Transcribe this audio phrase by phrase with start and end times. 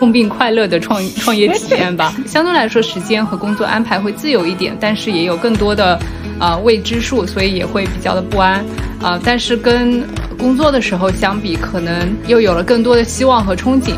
[0.00, 2.14] 痛并快乐的创创业体验吧。
[2.26, 6.00] 相对来说，时间和工作安排会自由一点，但是也有更多的
[6.38, 8.64] 啊未知数，所以也会比较的不安
[9.02, 9.20] 啊。
[9.22, 10.02] 但是跟
[10.38, 13.92] 工作的时候相比，可能又有了更多的希望和憧憬。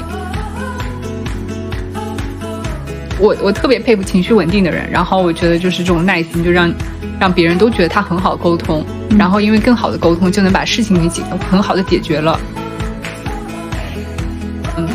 [3.21, 6.75] 我我特别佩服情绪稳定的人，然后我觉得就是这种耐心，就让
[7.21, 8.85] 让别人都觉得他很好沟通，
[9.17, 12.41] 然后因为更好的沟通，就能把事情给解很好的解决了。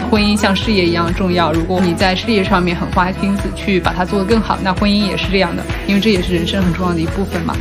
[0.07, 1.51] 嗯，婚姻像事业一样重要。
[1.51, 7.55] 如果你在事业上面很花心思去把它做得更好，那婚姻也是这样的，因为这也是人生很重要的一部分嘛。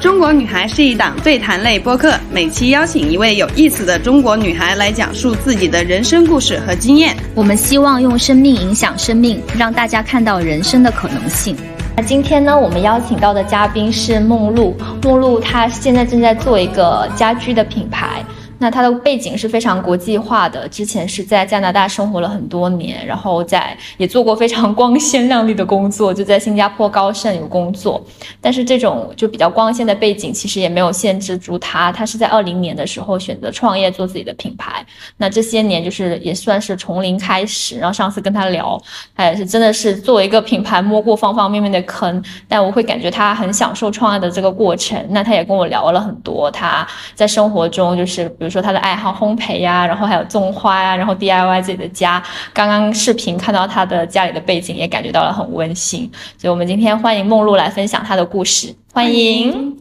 [0.00, 7.16] 中国女孩是一档对谈类播客，每期邀请一位有意思的中国女孩来讲述自己的人生故事和经验。
[7.34, 11.56] 我们希望用生命影响生命，让大家看到人生的可能性。
[11.96, 14.76] 那今天呢，我们邀请到的嘉宾是梦露。
[15.02, 18.22] 梦露她现在正在做一个家居的品牌。
[18.64, 28.02] 那他的背景是非常国际化的，之前是在加拿大生活了很多年，然后在也做过非常光鲜亮丽的工作，就在新加坡高盛有工作。
[28.40, 31.92] 但是这种就比较光鲜的背景，其实也没有限制住他。
[31.92, 34.82] 他是在二零年的时候选择创业做自己的品牌。
[35.18, 37.78] 那这些年就是也算是从零开始。
[37.78, 38.80] 然后上次跟他聊，
[39.14, 44.98] 他也是真的是作为一个品牌摸过方方面面的坑，但我会感觉他很享受创业的这个过程。
[45.10, 48.53] 那他也跟我聊了很多他在生活中就是比如。
[48.54, 52.22] 说他的爱好烘焙呀，然后还有种花呀，然后 DIY 自己的家。
[52.52, 56.08] 刚刚视频看到他的家里的背景，也感觉到了很温馨。
[56.38, 58.72] 所以，我们今天欢迎梦露来分享他的故事。
[58.92, 59.76] 欢迎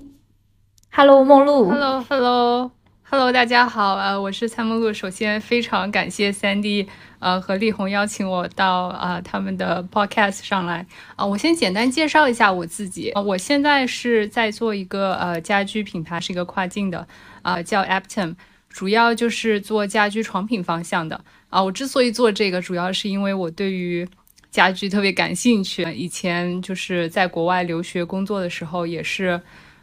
[0.91, 4.91] ，Hello，梦露，Hello，Hello，Hello，大家好，呃，我是蔡梦露。
[4.91, 6.87] 首先，非常感谢三 D，
[7.19, 10.87] 呃，和力宏邀请我到啊他们的 Podcast 上来。
[11.15, 13.11] 啊，我先简单介绍一下我自己。
[13.11, 17.07] 啊，我现在是在做一个呃家居品牌，是一个跨境的，
[17.43, 18.33] 啊，叫 Apton。
[18.73, 21.63] 主要就是做家居床品方向的啊。
[21.63, 24.05] 我之所以做这个，主要是因为我对于
[24.49, 25.83] 家居特别感兴趣。
[25.93, 29.39] 以前就是在国外留学工作的时候，也是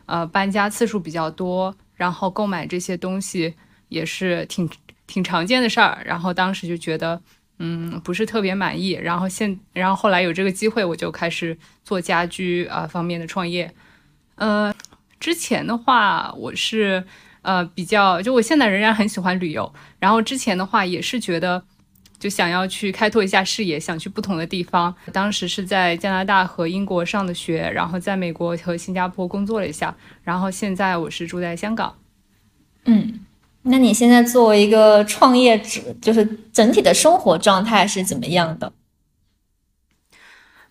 [0.07, 3.55] 呃搬家次数比较多，然后购买这些东西
[3.89, 4.69] 也是挺
[5.07, 6.03] 挺常见的事儿。
[6.05, 7.23] 然后当时就觉得
[7.61, 8.91] 嗯不是特别满意。
[8.91, 13.73] 然后现然后后来有这个机会，我就开始做家居啊方面的创业。
[14.35, 14.75] 呃，
[15.21, 17.05] 之前的话我是。
[17.43, 21.63] 呃，比较就我现在仍然很喜欢旅游，然后之前的话也是觉得，
[22.19, 24.95] 就想要去开拓一下视野，想去不同的地方。
[25.13, 31.97] 当时是在加拿大和英国上的学，然后在美国和新加坡工作了一下，然后现在我是住在香港。
[32.85, 33.21] 嗯，
[33.63, 38.73] 那你现在作为一个创业者，就是整体的生活状态是怎么样的？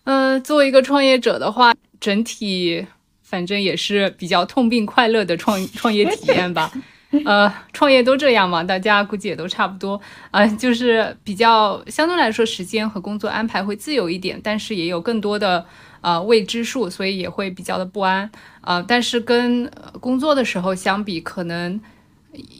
[0.04, 2.86] 嗯，作为一个创业者的话，整体。
[3.30, 6.68] 反正也是比较痛并快乐的创创业体验吧，
[7.24, 10.00] 呃，创业都这样嘛，大家估计也都差不多，
[10.32, 15.64] 呃，就是比较相对来说时间和工作安排会自由一点，但是也有更多的
[16.00, 18.28] 呃未知数，所以也会比较的不安，
[18.62, 19.70] 呃，但是跟
[20.00, 21.80] 工作的时候相比，可能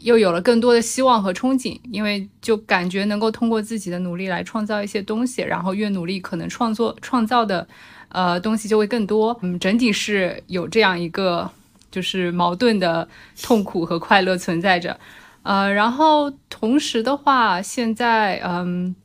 [0.03, 7.67] 又有了更多的希望和憧憬，因为就感觉能够通过自己的努力来创造一些东西，然后越努力，可能创作创造的。
[8.11, 9.37] 呃，东西就会更多。
[9.41, 11.49] 嗯，整体是有这样一个
[11.89, 13.07] 就是矛盾的
[13.41, 14.99] 痛苦和快乐存在着。
[15.43, 18.95] 呃，然后同时的话，现在嗯，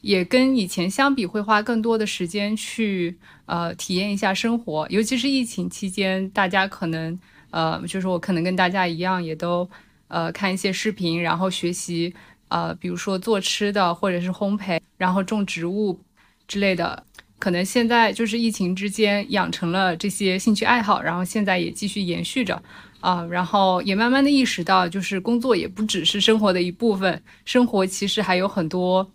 [0.00, 3.16] 也跟以前相比，会花更多的时间去
[3.46, 4.86] 呃体验一下生活。
[4.90, 7.18] 尤其是疫情期间，大家可能
[7.50, 9.68] 呃，就是我可能跟大家一样，也都
[10.08, 12.14] 呃看一些视频，然后学习
[12.48, 15.98] 呃，比如说做吃的，或者是烘焙，然后种植物
[16.46, 17.04] 之类的。
[17.46, 22.60] 可能现在就是疫情之间养成了这些兴趣爱好，然后现在也继续延续着，
[22.98, 29.08] 啊，然后也慢慢的意识到，就是工作也不只是生活的一部分，生活其实还有很多，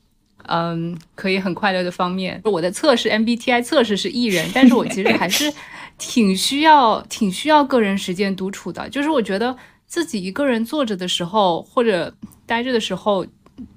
[0.44, 2.40] 嗯，可以很快乐的方面。
[2.46, 5.52] 我的测试 MBTI 测试是 E 人， 但是我其实还是
[5.97, 9.53] 挺需要、挺需要个人时间独处的，就是我觉得
[9.88, 12.16] 自己一个人坐着的时候，或者
[12.46, 13.28] 待着的时候，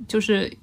[0.06, 0.56] 就是。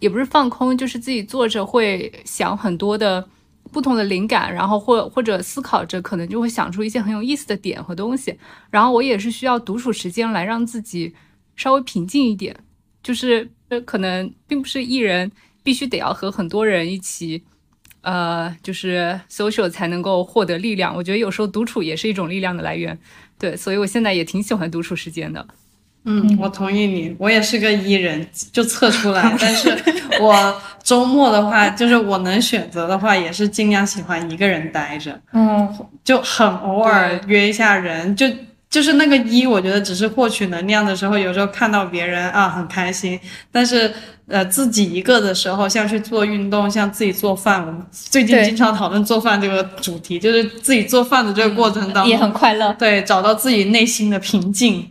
[0.00, 3.26] 也不是放空，就是自己坐着会想很多的
[3.72, 8.36] 不同的灵感，然后或或者思考着，可能就会想出一些很有意思的点和东西。
[8.70, 11.14] 然后我也是需要独处时间来让自己
[11.56, 12.56] 稍微平静一点，
[13.02, 13.50] 就是
[13.84, 15.30] 可能并不是一人
[15.62, 17.42] 必须得要和很多人一起，
[18.00, 20.94] 呃，就是 social 才能够获得力量。
[20.94, 22.98] 我觉得有时候独处也是一种力量的来源。
[23.38, 25.46] 对，所以我现在也挺喜欢独处时间的。
[26.10, 29.36] 嗯，我同意你，我也是个 E 人，就测出来。
[29.38, 29.76] 但是
[30.18, 35.20] 我周末的话，就是我能选择的话，也是尽量喜欢一个人待着。
[35.34, 35.68] 嗯，
[36.02, 38.26] 就很偶尔约一下人，就
[38.70, 43.20] 就是那个一，我觉得只是获取能量的时候，有时候看到别人啊很开心，
[43.52, 43.92] 但是
[44.28, 52.74] 呃自己一个的时候，像去做运动，像自己做饭，我们最近经常讨论做饭这个主题，就是自己做饭的这个过程当中，也很快乐。
[52.78, 54.88] 对找到自己内心的平静。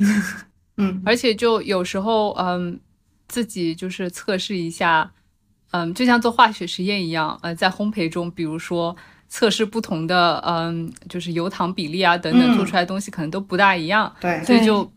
[1.06, 2.80] 而且就有时候，嗯，
[3.28, 5.12] 自己就是测试一下，
[5.72, 8.96] 嗯，就像做化学实验一样，呃，在烘焙中，比如说
[9.28, 12.56] 测试不同的，嗯，就是油糖比例啊等等，嗯。
[12.56, 14.44] 做出来的东西可能都不大一样，对。
[14.44, 14.90] 所以就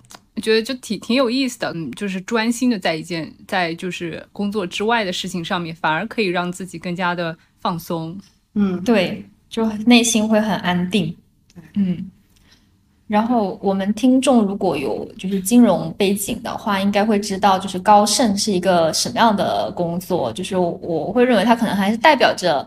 [0.43, 8.19] 觉得就挺挺有意思的，嗯，就是专心的在一件在就是工作之外的事情上面，反而可以让自己更加的放松。
[8.55, 11.17] 嗯，对，就内心会很安定。
[11.75, 12.11] 嗯，
[13.11, 20.33] 然后我们听众如果有就是金融背景的话，应该会知道就是高盛是一个什么样的工作。
[20.33, 22.65] 就是我我会认为它可能还是代表着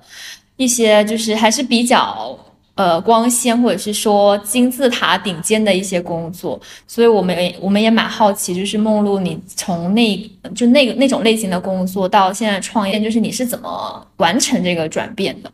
[0.58, 2.38] 一些就是还是比较
[2.76, 6.60] 呃光鲜或者是说金字塔顶尖的一些工作。
[6.86, 15.50] 所以我们也我们也蛮好奇，就是梦露你从那就那个那种类型的工作到现在创业，就是你是怎么完成这个转变的？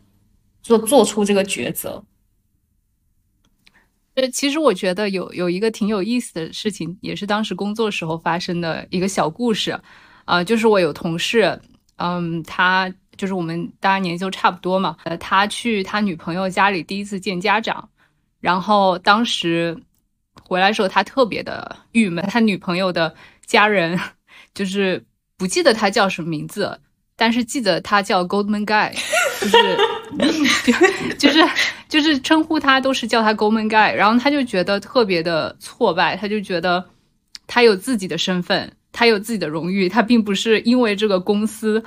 [0.64, 2.02] 做做出这个抉择。
[4.28, 9.78] 其实我觉得有有一个挺有意思的事情，也是当时工作时候发生的一个小故事，
[10.24, 11.58] 啊、就是我有同事，
[11.96, 17.88] 嗯，他就是我们大家年纪都差不多嘛，呃，他去他女朋友家里第一次见家长，
[18.40, 19.76] 然后当时
[20.42, 23.14] 回来的时候，他特别的郁闷，他女朋友的
[23.46, 23.98] 家人
[24.54, 25.04] 就是
[25.36, 26.80] 不记得他叫什么名字，
[27.16, 28.92] 但是记得他叫 Goldman Guy，
[29.40, 29.76] 就是
[31.18, 31.38] 就是
[31.88, 36.84] 就是称呼他都是叫他 Goldman Guy，然后他就觉得特别的挫败，他就觉得
[37.46, 41.82] 他有自己的身份，他有自己的荣誉，他并不是因为这个公司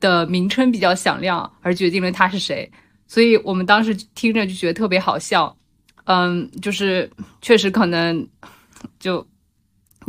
[0.00, 2.70] 的名称比较响亮而决定了他是谁，
[3.06, 5.56] 所以我们当时听着就觉得特别好笑，
[6.04, 7.10] 嗯，就是
[7.40, 8.26] 确实可能
[8.98, 9.26] 就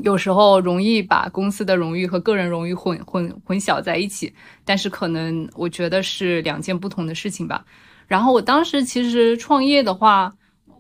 [0.04, 4.34] 有时候容易把公司的荣誉和个人荣誉混混混淆在一起，
[4.64, 7.66] 但是可能我觉得是两件不同的事情吧。
[8.08, 10.32] 然后我当时其实创业的话，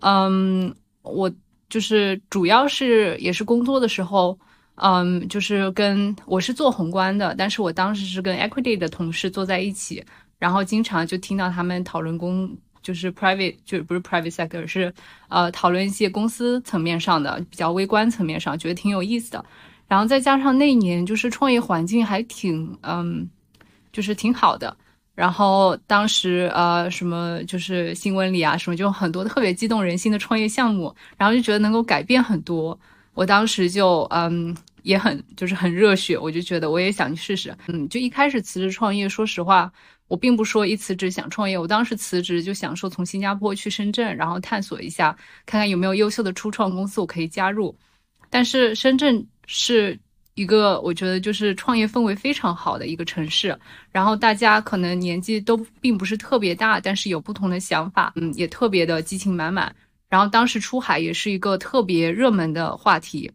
[0.01, 1.31] 嗯，我
[1.69, 4.38] 就是主要是也是工作的时候，
[4.75, 10.03] 嗯，就是跟我是做宏观的，但是我当时是跟 equity 的同事坐在一起，
[10.38, 12.56] 然后经常就听到他们讨论公，
[12.86, 14.94] 就是 private 就是不是 private sector，是
[15.28, 19.44] 呃讨论一些公司层面上的比较微观层面上，觉得挺有意思的。
[19.88, 23.28] 然后再加上那一年就是创业环境还挺嗯，
[23.92, 24.78] 就是挺好的。
[25.16, 32.78] 然后当时呃什么就是新闻里啊什么就很多特别激动人心的创业项目，然后就觉得能够改变很多。
[33.16, 37.58] 我当时就嗯也很就是很热血，我就觉得我也想去试试。
[37.68, 39.72] 嗯，就一开始辞职创业，说实话，
[40.07, 45.16] 我并不说一辞职想创业，我当时辞职就想说从新加坡去深圳，然后探索一下，
[45.46, 47.75] 看看有没有优秀的初创公司我可以加入。
[48.30, 49.98] 但是深圳是
[50.34, 53.57] 一个我觉得就是创业氛围非常好的一个城市，
[53.92, 59.74] 然后大家可能年纪都并不是特别大，但是有不同的想法，嗯，也特别的激情满满。
[60.08, 63.31] 然后当时出海也是一个特别热门的话题，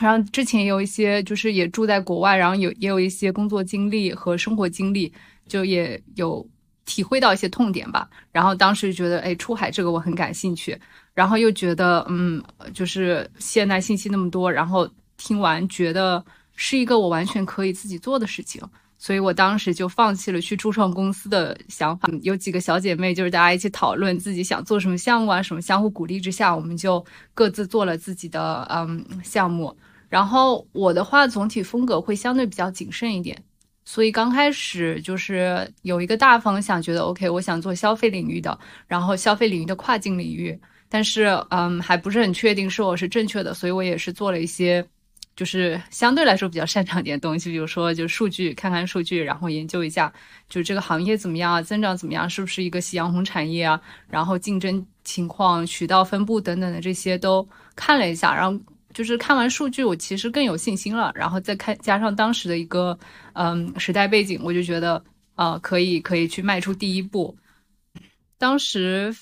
[0.00, 5.12] 然后之前也有一些就是也住在国外，然后有也有一些工作经历和生活经历，
[5.48, 6.46] 就也有
[6.84, 8.08] 体会到一些痛点吧。
[8.30, 10.78] 然后当时觉得，哎，出海这个我很感兴趣，
[11.14, 12.42] 然后又觉得，嗯，
[12.74, 16.24] 就是现在信息那么多，然后听完觉得
[16.54, 18.62] 是一个我完全可以自己做的事情。
[18.98, 22.08] 所以我当时就放弃了去初创公司的想法。
[22.22, 29.76] 有几个小姐妹，就是大家一起讨论自己想做什么项目啊，什么相互鼓励之下，我们就各自做了自己的嗯项目。
[30.08, 33.42] 然后我的话，总体风格会相对比较谨慎一点。
[33.92, 40.58] 所以刚开始就是有一个大方向，觉得 OK，我想做消费领域的，然后消费领域的跨境领域，
[40.88, 44.82] 但是嗯还不是很确定是我是正确的，所以我也是做了一些。
[45.36, 50.10] 就是相对来说比较擅长点东西，比如说就数据，看看数据，然后研究一下，
[50.48, 58.58] 就这个行业怎么样啊，增长怎么样，是不是一个夕阳红产业啊，然后竞争情况、渠道分布等等的这些都看了一下，然后
[58.92, 62.98] 就是看完数据，我其实更有信心了，然后再看加上当时的一个
[63.34, 65.02] 嗯时代背景，我就觉得
[65.34, 67.36] 呃可以可以去迈出第一步。
[68.38, 69.14] 当时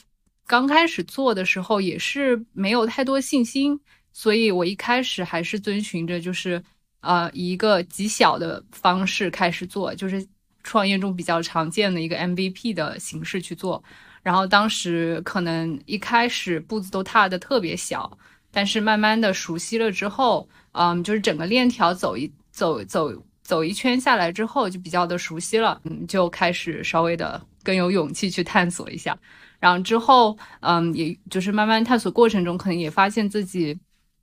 [0.47, 3.81] 刚开始做的时候也是没有太多信心。
[4.13, 6.61] 所以我一开始还是遵循着就是
[7.01, 10.27] 呃以一个极小的方式开始做，就是
[10.65, 13.83] 创业中比较常见的一个 MVP 的形式去做。
[14.21, 18.19] 然后当时可能一开始步子都踏得特别小，
[18.53, 29.17] 但是慢慢的熟悉了之后，嗯，就是整个链条走一走走走一圈下来之后，就比较的熟悉了，嗯，就开始稍微的更有勇气去探索一下。
[29.59, 33.79] 然后之后，嗯，也就是慢慢探索过程中，可能也发现自己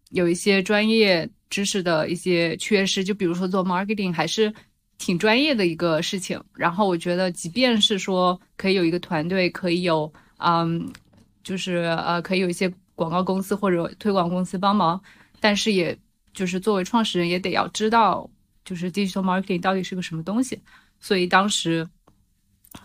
[0.09, 4.51] 有一些专业知识的一些缺失，就比如说做 marketing 还是
[4.97, 6.41] 挺专业的一个事情。
[6.55, 10.91] 然后我觉得，即便是说可以有一个团队，可以有，嗯，
[11.43, 14.99] 就是呃，可以有一些广告公司或者推广公司帮忙，
[15.39, 15.95] 但是也
[16.33, 18.27] 就是作为创始人，也得要知道，
[18.65, 20.59] 就是 digital marketing 到底是个什么东西。
[20.99, 21.87] 所以当时，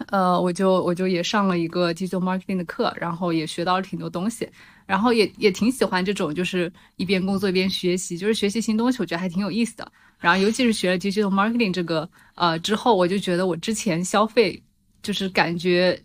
[0.08, 4.46] 呃，我就我就也上了一个 digital marketing 的课，然后也学到了挺多东西，
[4.84, 9.92] 然后也也挺喜欢这种就是一边工作一边学习，就是学习新东西，我觉得还挺有意思的。
[10.18, 14.62] 然后尤其是学了 digital marketing 这个呃之后，我就觉得我之前消费
[15.02, 15.98] 就是感觉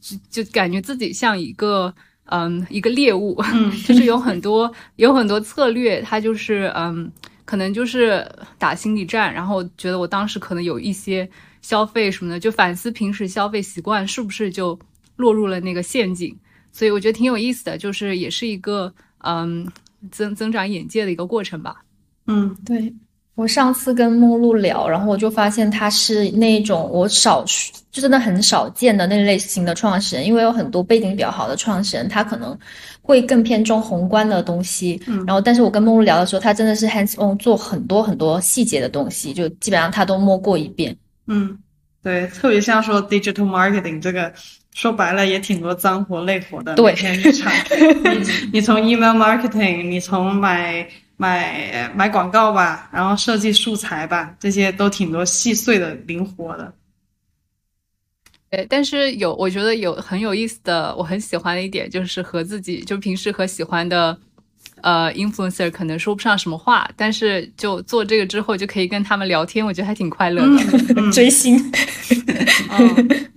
[0.00, 1.92] 就就感觉自己像一个
[2.26, 3.40] 嗯一个猎物，
[3.86, 7.10] 就是有很多有很多策略，它就是嗯
[7.44, 8.26] 可能就是
[8.58, 11.28] 打心理战，然后觉得我当时可能有一些。
[11.64, 14.78] 消费什么的，就反思平时消费习惯是不是就
[15.16, 16.36] 落入了那个陷阱，
[16.70, 19.66] 所以我觉得挺有意思的，就是也是一个嗯
[20.10, 21.82] 增增长眼界的一个过程吧。
[22.26, 22.94] 嗯，对
[23.34, 27.44] 我上次跟梦露聊，然后我就发现他是那种我少
[27.90, 32.56] 就真的很少见的那类型的创始人，因为有很多背景比较好的创始人，他可能
[33.02, 35.00] 会更偏重宏观的东西。
[35.06, 40.96] 嗯，然后但是我跟梦露聊的时候，他真的是 hands on 做很多很多细节的东西，就基本上他都摸过一遍。
[41.26, 41.58] 嗯，
[42.02, 44.32] 对，特别像说 digital marketing 这个，
[44.74, 47.52] 说白了也挺多脏活累活的，每天日常。
[48.52, 56.72] 你从 email marketing，你从买买买广告吧，然后设计素材吧，这些都挺多细碎的、灵活的。
[58.50, 64.16] 对，但是有我觉得有很有意思的，我很喜欢的一点就是和自己，就平时和喜欢的。
[64.80, 70.62] 呃，influencer 可能说不上什么话，但是就做这个之后就可以跟他们聊天，我觉得还挺快乐的。
[71.10, 71.58] 追星，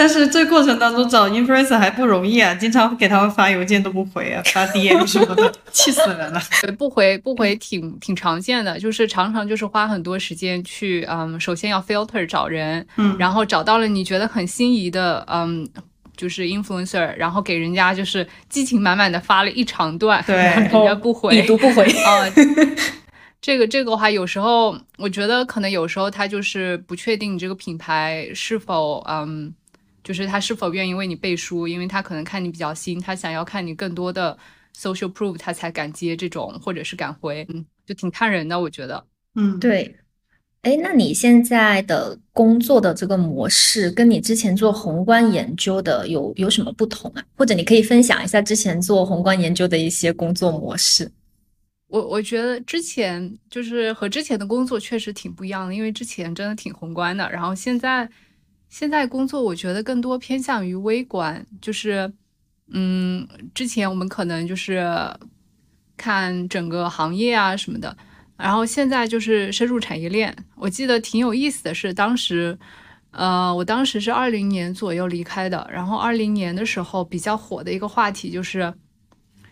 [0.00, 6.40] 但是这过程当中找 influencer 还不容易啊，经常给他们发邮件都不回啊， 发 DM 什么的，气死人了。
[6.78, 15.68] 不回不回挺挺常见的，就是常常就是花很多时间去，嗯，首先要 filter 找人，嗯，然后找到了你觉得很心仪的，嗯。
[16.16, 20.36] 就是 influencer，然后给人家就是激情满满的发了一长段，对，
[20.68, 22.28] 人家不回，已读不回啊。
[23.40, 29.54] 这个这个的话，有时候我觉得可能有时候他就是不确定你这个品牌是否嗯，
[30.02, 34.36] 就是他是否愿意为你背书，因为他可能看你比较新，他想要看你更多的
[34.76, 39.04] social proof，他才敢接这种或者是敢回，嗯，就挺看人的，我觉得，
[39.34, 39.96] 嗯，对。
[40.62, 47.24] 哎，那你现在的工作的这个模式，跟你之前做宏观研究的有有什么不同啊？
[47.34, 51.10] 或者你可以分享一下之前做宏观研究的一些工作模式。
[51.86, 58.06] 我我觉得之前就是和之前的工作确实挺不一样的，因为之前真的挺宏观的，然后现在
[58.70, 62.10] 现在工作我觉得更多偏向于微观，就是
[62.72, 64.82] 嗯，之前我们可能就是
[65.96, 67.94] 看整个行业啊什么的。
[68.36, 70.34] 然后现在就是深入产业链。
[70.54, 72.58] 我记得挺有意思的是，当时，
[73.10, 75.68] 呃，我当时是二零年左右离开的。
[75.70, 78.72] 然后二零年的时候比较火的一个话题就是，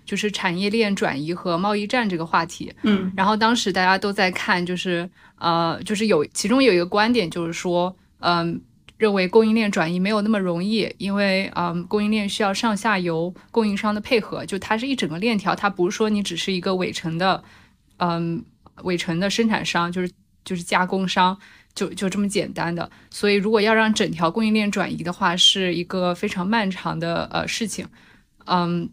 [0.06, 2.72] 就是产业链转移和贸易战这个话题。
[2.82, 3.12] 嗯。
[3.14, 8.58] 然后当时大家都在看，就是呃，就是有其中有一个观点就是说，嗯，
[8.98, 17.42] 认为供应链转移没有那么容易，因为嗯，供应链需要上下游供应商的配合，就它是一整个链条，它不是说你只是一个尾程的，
[17.96, 18.44] 嗯。
[18.84, 20.08] 尾程的生产商就是
[20.44, 21.36] 就是加工商，
[21.74, 22.88] 就就这么简单的。
[23.10, 27.84] 所以如果要让整条供应链转移的话，是一个非常漫长的呃事情。
[28.44, 28.88] 嗯，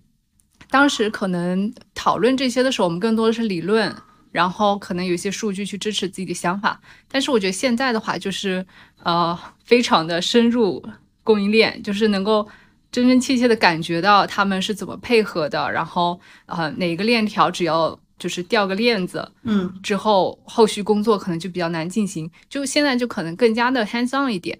[0.71, 3.95] 当时可能讨论这些的时候，我们更多的是理论，
[4.35, 6.81] 然后可能有一些数据去支持自己的想法。
[7.07, 8.65] 但是我觉得现在的话，就是
[9.01, 10.83] 呃非常的深入
[11.23, 12.45] 供应链，就是能够
[12.91, 17.97] 真真切切的感觉到他们是怎么配合的，然后呃哪个链条只要。
[18.17, 24.57] 就是掉个链子，嗯，之后后续工作可能就比较难进行，就现在就可能更加的 hands on 一点，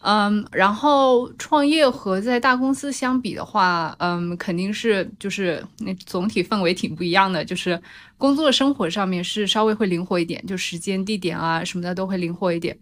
[0.00, 7.80] 嗯，然后创业和在大公司相比的话，嗯，肯定是就是那总体氛围挺不一样的，就是
[8.16, 12.76] 工作生活上面是稍微会灵活一点，就时间地点啊什么的都会灵活一点，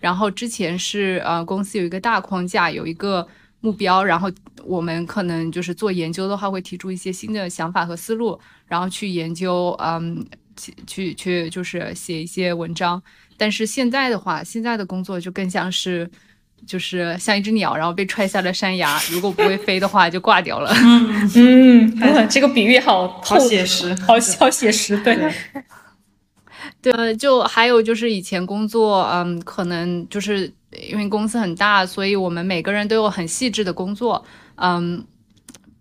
[0.00, 3.26] 然后之前是呃公司有一个大框架，有一个。
[3.60, 4.30] 目标，然后
[4.64, 13.02] 我们可能就是做研究的话，会提出一些新的想法和思路，然后去研究，嗯，去去去，就是写一些文章。
[13.36, 16.08] 但是现在的话，现在的工作就更像是，
[16.64, 20.72] 就是像一只鸟，然后被踹下了山崖， 如果不会飞的话，就挂掉了。
[20.74, 25.18] 嗯嗯，这个比喻好好写实，好好写实，对。
[26.82, 30.52] 对，就还有就是以前工作，嗯，可能就是
[30.88, 34.24] 因为公司很大，所以我们每个人都有很细致的工作，
[34.56, 35.04] 嗯，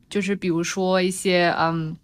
[0.09, 1.95] 就是比如说一些嗯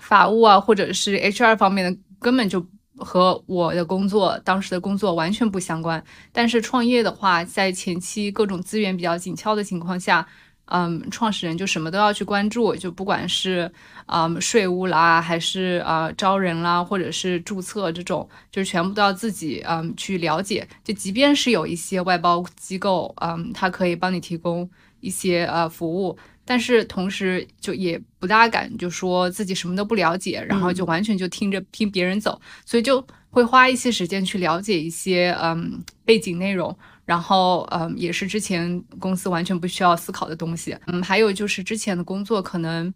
[0.00, 2.66] 法务啊，或者是 HR 方面的，根本就
[2.98, 6.02] 和我的工作当时的工作完全不相关。
[6.32, 10.26] 但是创业的话，在前期各种资源比较紧俏的情况下。
[10.70, 13.72] 嗯，创始人就什么都要去关注，就不管是
[14.04, 20.68] 嗯税务啦，还是啊招人啦，或者是注册这种，就是全部都要自己嗯去了解。
[20.84, 24.68] 就即便是有一些外包机构，嗯，他可以帮你提供
[25.00, 26.14] 一些呃服务，
[26.48, 36.74] 但是同时就也不大敢就说自己什么都不了解，然后就完全就听着听别人走，所以就会花一些时间去了解一些嗯背景内容。
[37.04, 40.76] 然后，嗯，也是之前公司完全不需要思考的东西。
[40.86, 42.92] 嗯，还有就是之前的工作可能，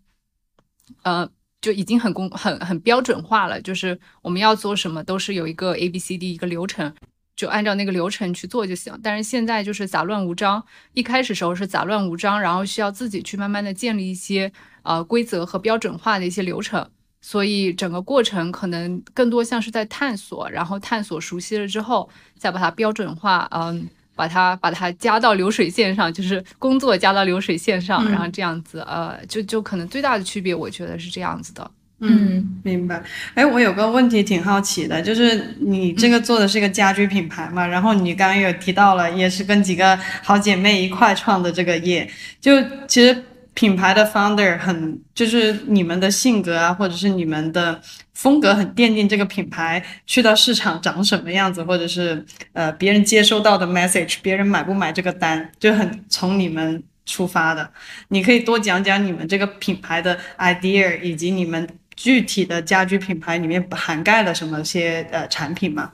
[1.03, 1.29] 呃，
[1.63, 6.95] 就已经很工很很标准化了，就是我们要做什么都是有一个 A B C D 一个流程，
[7.37, 8.93] 就按照那个流程去做就行。
[9.03, 16.89] 但是现在就是杂乱无章，一开始时候是杂乱无章，然后需要自己去慢慢的建立一些呃规则和标准化的一些流程，
[17.21, 22.09] 所以整个过程可能更多像是在探索，然后探索熟悉了之后，
[22.39, 23.89] 再把它标准化，嗯。
[24.15, 31.69] 把它把它加到流水线上，就是工作加到流水线上，然后这样子，呃，就就可能最大的区别，我觉得是这样子的。
[32.03, 33.03] 嗯，明白。
[33.35, 42.53] 哎，我有个问题挺好奇的，就是你这个做的是一个家居品牌嘛，然后你刚刚有提到了，也是跟几个好姐妹一块创的这个业，就
[42.87, 43.25] 其实。
[43.55, 47.79] 品牌的 founder 很就是你们的性格啊，或者是你们的
[48.15, 57.71] 风格很奠定这个品牌去到市场长什么样子，或者是呃别人接收到的 message，别人买不买这个单，就很从你们出发的。
[58.09, 65.93] 你可以多讲讲你们这个品牌的 idea，以及你们具体的家居品牌里面涵盖了什么些呃产品吗？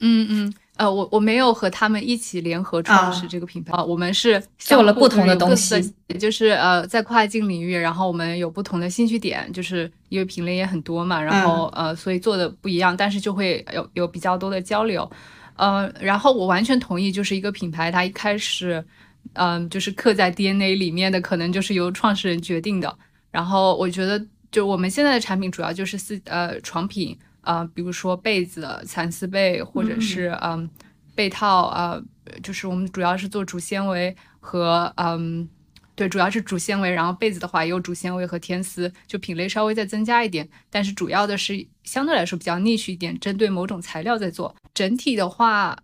[0.00, 0.54] 嗯嗯。
[0.78, 3.72] 呃，我我没有和他们一起联合创始这个品牌。
[3.72, 15.10] 啊，我们是做了不同的东西，就是呃，在跨境领域，然后我们有不同的兴趣点，就是因为品类也很多嘛，然后呃，所以做的不一样，但是就会有有比较多的交流，
[15.56, 18.84] 呃，然后我完全同意，就是一个品牌，它一开始，
[19.32, 22.96] 嗯，就是刻在 DNA 里面的，可能就是由创始人决定的，
[23.32, 27.18] 然后我觉得，就我们现在的产品主要就是四呃床品。
[27.42, 30.68] 啊，比如说被子、蚕丝被，或者是嗯
[31.14, 31.98] 被套啊，
[32.42, 35.48] 就是我们主要是做主纤维和嗯，
[35.94, 36.90] 对，主要是主纤维。
[36.90, 44.54] 然后被子的话也有主纤维和天丝，就品类稍微再增加一点，但是主要的是相对来说比较 niche 一点，针对某种材料在做。
[44.74, 45.78] 整体的话，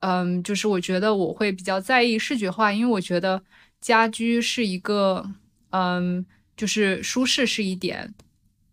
[0.00, 3.42] 嗯，就是我觉得我会比较在意视觉化，因为我觉得
[3.80, 5.28] 家居是一个，
[5.70, 6.24] 嗯，
[6.58, 8.12] 就是舒适是一点。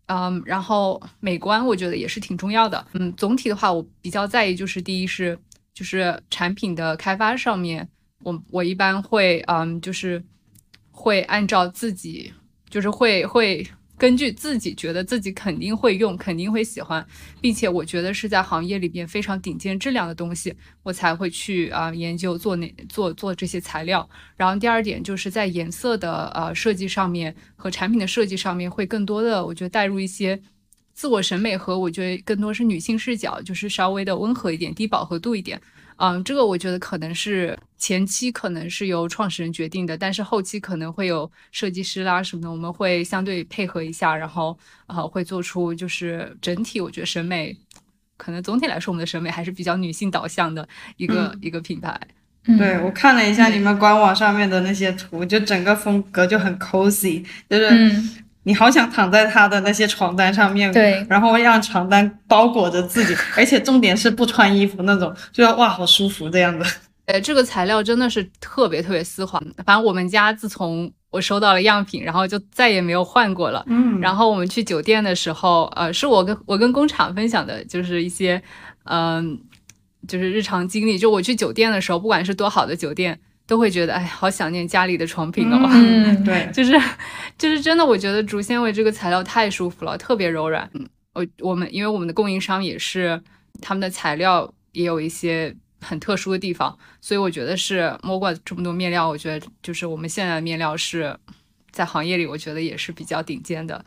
[0.08, 2.86] 嗯，然后美观我觉得也是挺重要的。
[2.92, 5.38] 嗯，总体的话，我比较在意就是第一是
[5.72, 7.88] 就是产品的开发上面，
[8.22, 10.22] 我我一般会嗯就是
[10.90, 12.30] 会按照自己
[12.68, 13.66] 就是会会。
[13.98, 17.06] 根据自己觉得自己肯定会用，肯定会喜欢，
[17.40, 24.08] 并且我觉得是在行业里边非常顶尖质量的东西，我才会去啊研究做哪做做这些材料。
[24.36, 30.40] 然后第二点就是在颜色的呃设计上面和产品的设计上面会更多的，我觉得带入一些
[30.92, 35.60] 自我审美和我觉得更多是女性视角，就是稍微的温和一点，低饱和度一点。
[35.98, 47.56] 嗯，这个我觉得可能是前期可能是由创始人决定的，但是后期可能会有设计师啦什么的，我们会相对配合一下，然后呃会做出就是整体我觉得审美，
[48.16, 51.98] 可能总体来说我们的审美还是比较女性导向的一个一个品牌。
[52.58, 58.25] 对我看了一下你们官网上面的那些图，就整个风格就很 cozy，就是。
[58.46, 66.78] 你好想躺在他的那些床单上面，对，然后让床单包裹着自己，而且重点是不穿衣服那种，就要哇，好舒服这样子。
[67.06, 69.42] 呃，这个材料真的是特别特别丝滑。
[69.64, 73.64] 反正我们家自从我收到了样品，然后就再也没有换过了。
[73.66, 78.40] 嗯，然后我们去酒店的时候，呃，是我跟我跟工厂分享的，就是一些，
[78.84, 79.40] 嗯，
[80.06, 80.96] 就是日常经历。
[80.96, 83.18] 就我去酒店的时候，不管是多好的酒店。
[83.46, 85.68] 都会觉得哎，好想念家里的床品哦。
[85.72, 86.72] 嗯， 对，就是，
[87.38, 90.68] 就是真的，我觉得竹纤维这个材料太舒服了，特别柔软。
[90.74, 93.22] 嗯，我我们因为我们的供应商也是，
[93.60, 101.16] 他们的材料也有一些很特殊的地方，所以我觉得是摸过这么多面料，我觉得就是我们现在的面料是
[101.70, 103.84] 在行业里，我觉得也是比较顶尖的。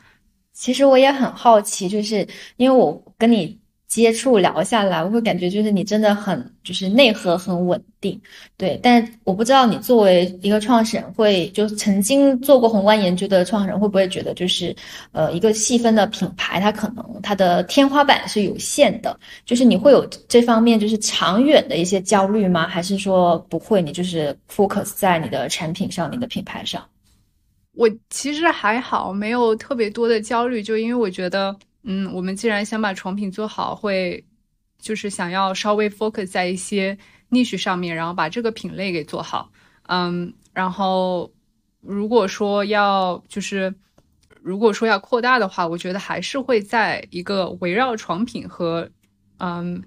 [0.53, 3.59] 其实我也很好奇，就是因为我跟你。
[3.89, 8.21] 接触聊下来，我会感觉就是你真的很就是内核很稳定，
[8.55, 8.79] 对。
[8.83, 14.75] 但我不知道你作为一个创始人，会就曾经做过宏观研究的创始人，会不会觉得就是
[15.11, 22.67] 呃一个细分的品牌，它可能它的天花板是有限的，就是你会有这方面就是长远的一些焦虑吗？
[22.67, 23.81] 还是说不会？
[23.81, 26.85] 你就是 focus 在你的产品上，你的品牌上？
[27.73, 31.55] 我其实还好，没有特别多的焦虑，就因为我觉得。
[31.83, 34.25] 嗯，我们既然想把床品做好，会
[34.77, 36.97] 就是想要稍微 focus 在一些
[37.29, 39.51] niche 上面，然后把这个品类给做好。
[39.83, 41.31] 嗯，然后
[41.81, 43.73] 如果说要就是
[44.41, 48.89] 如果说要扩大的话，我觉得还是会在一个围绕床品和
[49.37, 49.81] 嗯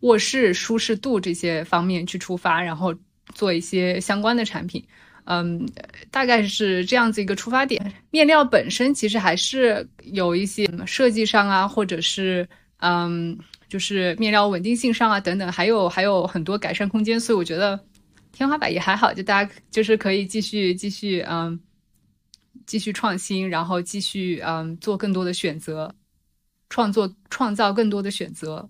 [0.00, 2.94] 卧室舒适度这些方面去出发，然后
[3.34, 4.84] 做一些相关的产品。
[5.30, 5.68] 嗯，
[6.10, 7.92] 大概是这样子一个出发点。
[8.10, 13.38] 面料本身其实还是有一些设计上啊，或者是嗯，
[13.68, 17.20] 就是面料稳定性上啊等等，还有还有很多改善空间。
[17.20, 17.78] 所以我觉得
[18.32, 21.60] 天花板也还好，就大家就是可以继续继续嗯，
[22.64, 25.94] 继续创新，然后继续嗯做更多的选择，
[26.70, 28.66] 创作创造更多的选择。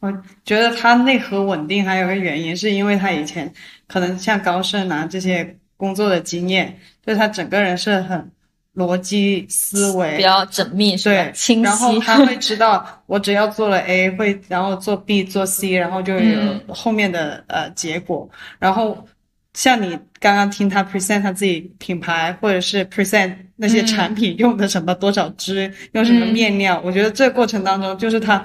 [0.00, 0.12] 我
[0.44, 3.50] 觉得它内核稳定，还有个原因是因为它以前
[3.86, 8.30] 可能像高盛啊这些工作的经验，就他整个人是很
[8.74, 11.62] 逻辑思维比较缜密，对，清晰。
[11.62, 18.28] 然后他会知道，我只要做了 A，会然后做 B 做 C，然后就有后面的呃结果。
[18.58, 19.06] 然后
[19.52, 28.44] 像你刚刚听他 present 他自己品牌，或者是 present 那些产品用的什么多少支，用什么面料，我觉得这个过程当中就是他。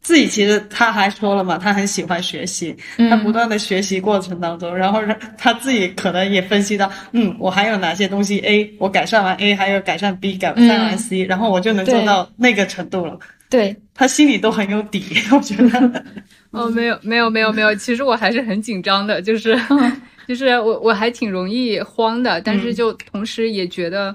[0.00, 2.74] 自己其实他还说了嘛，他很喜欢学习，
[3.10, 5.00] 他不断的学习过程当中，然后
[5.36, 13.18] 他自己可能也分析到，嗯，我还有哪些东西 A，我改善完 A，还有改善 B，改善完 C，然后我就能做到那个程度了。
[13.50, 16.04] 对他心里都很有底， 我觉得。
[16.52, 19.58] 哦，没有没有没有没有，其实我还是很紧张的，就是
[20.28, 24.14] 就是我我还挺容易慌的，但是就同时也觉得。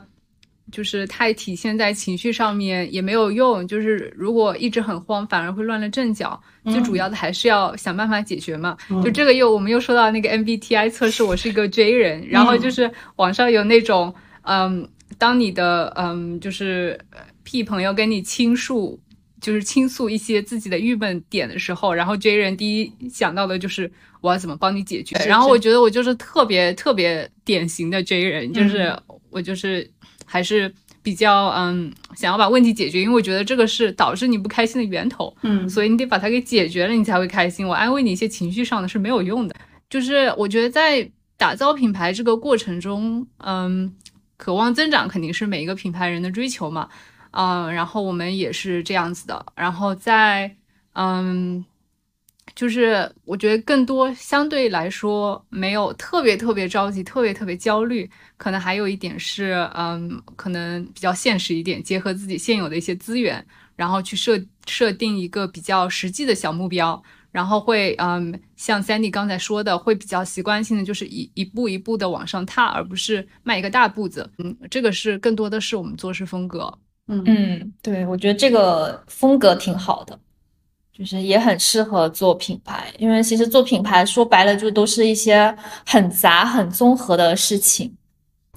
[0.73, 6.41] 就是太体现在情绪上面也没有用，就是如果一直很慌，反而会乱了阵脚。
[6.65, 8.75] 最主要的还是要想办法解决嘛。
[9.03, 16.99] 就这个又我们又说到那个 MBTI 测试，我是一个 J 人，然后就是网上有那种，嗯，当你的嗯就是
[17.43, 18.99] P 朋友跟你倾诉，
[19.39, 25.23] 就是倾诉一些自己的郁闷点的时候，然后 J 人第一想到的就是我要怎么帮你解决。
[25.27, 28.97] 然后我觉得我就是特别特别典型的 J 人，就是
[29.29, 29.92] 我就是。
[30.33, 37.67] 还是比较嗯，想要把问题解决，因为我觉得这个是导致你不开心的源头，嗯，所以你得把它给解决了，你才会开心。
[37.67, 39.55] 我安慰你一些情绪上的是没有用的。
[39.87, 43.93] 就是我觉得在打造品牌这个过程中，嗯，
[44.37, 46.89] 渴望增长肯定是每一个品牌人的追求嘛，
[47.29, 49.45] 嗯，然后我们也是这样子的。
[49.55, 50.55] 然后在
[50.93, 51.63] 嗯。
[52.55, 58.09] 就是我觉得更多相对来说没有特别特别着急，特别特别焦虑。
[58.37, 63.43] 可能还有一点是，嗯，可能比较现实一点，结合自己现有的一些资源，
[63.75, 74.29] 然后去设设定一个比较实际的小目标，然后会，嗯，像 Sandy 刚才说的，会比较习惯性的就是一一步一步的往上踏，而不是迈一个大步子。
[74.37, 76.77] 嗯，这个是更多的是我们做事风格。
[77.07, 80.19] 嗯嗯，对，我觉得这个风格挺好的。
[80.95, 87.91] 就是也很适合做品牌，因为其实做品牌说白了就都是一些很杂、很综合的事情。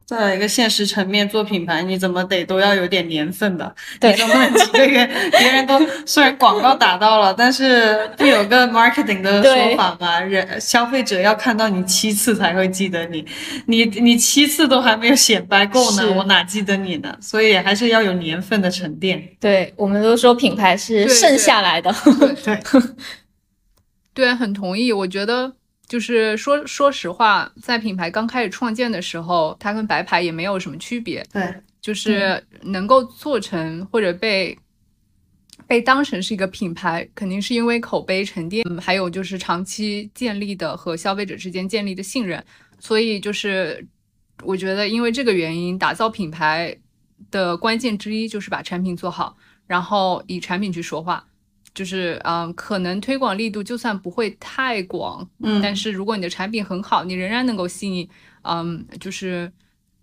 [0.07, 3.75] 在一个现实层面做品牌，你怎么得都要有点年份吧？
[3.99, 10.21] 对，总不能几个月，别人都虽然广告打到了，但是不有个 marketing 的说法吗？
[10.21, 13.27] 人消费者要看到你七次才会记得你，
[13.67, 17.13] 你你七次都还没有显摆够呢，我哪记得你呢？
[17.21, 19.31] 所以还是要有年份的沉淀。
[19.41, 21.93] 对，我们都说品牌是剩下来的。
[22.45, 22.61] 对，
[24.15, 24.93] 对，很同意。
[24.93, 25.55] 我觉得。
[25.89, 31.25] 就是说，说实话，在品牌刚开始创建的时候，它跟白牌也没有什么区别。
[31.33, 34.59] 对，就是能够做成或者被
[35.69, 42.45] 被当成是一个品牌，肯定是因为口碑沉淀，嗯，还有就是长期建立的和消费者之间建立的信任。
[42.81, 43.87] 所以就是
[44.43, 46.77] 我觉得，因为这个原因，打造品牌
[47.31, 51.25] 的关键之一就是把产品做好，然后以产品去说话。
[51.77, 58.09] 就是嗯，可能推广力度就算不会太广，嗯，但是如果你的产品很好，你仍然能够吸引，
[58.45, 59.53] 嗯，就是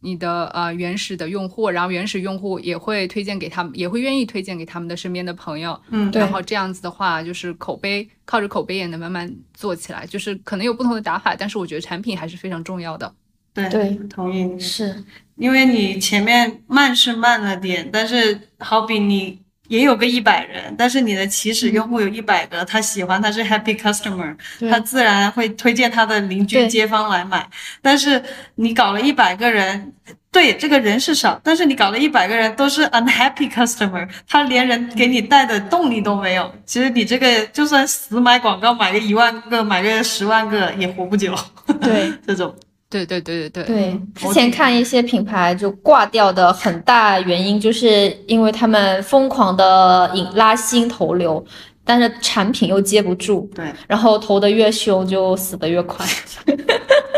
[0.01, 13.11] 你的呃原始的用户，然后原始用户也会推荐给他们，也会愿意推荐给他们的身边的朋友，嗯，然后这样子的话，就是口碑靠着口碑也能慢慢做起来，就是可能有不同的打法，但是我觉得产品还是非常重要的。
[13.51, 15.03] 对对，同意，是
[15.37, 19.42] 因为你前面慢是慢了点，但是好比你。
[19.73, 24.35] 也有个一百人，但是你的起始用户有一百个，他喜欢他是 happy customer，
[24.69, 27.43] 他自然会推荐他的邻居街坊来买。
[27.81, 28.21] 但是
[28.53, 29.91] 你搞了一百个人。
[30.31, 36.51] 对，这个人是少，但是你搞了一百个人都是 unhappy customer，他连人给你带的动力都没有。
[36.65, 41.35] 其实你这个就算死买广告，买个一万个，买个十万个也活不久。
[41.79, 42.51] 对， 这种，
[42.93, 43.75] 对对对对对。
[43.75, 51.43] 对，之前看一些品牌就挂掉的很大原因，就是因为他们疯狂的引拉新投流，
[51.83, 53.49] 但是产品又接不住。
[53.55, 56.05] 对，然后投的越凶，就死的越快。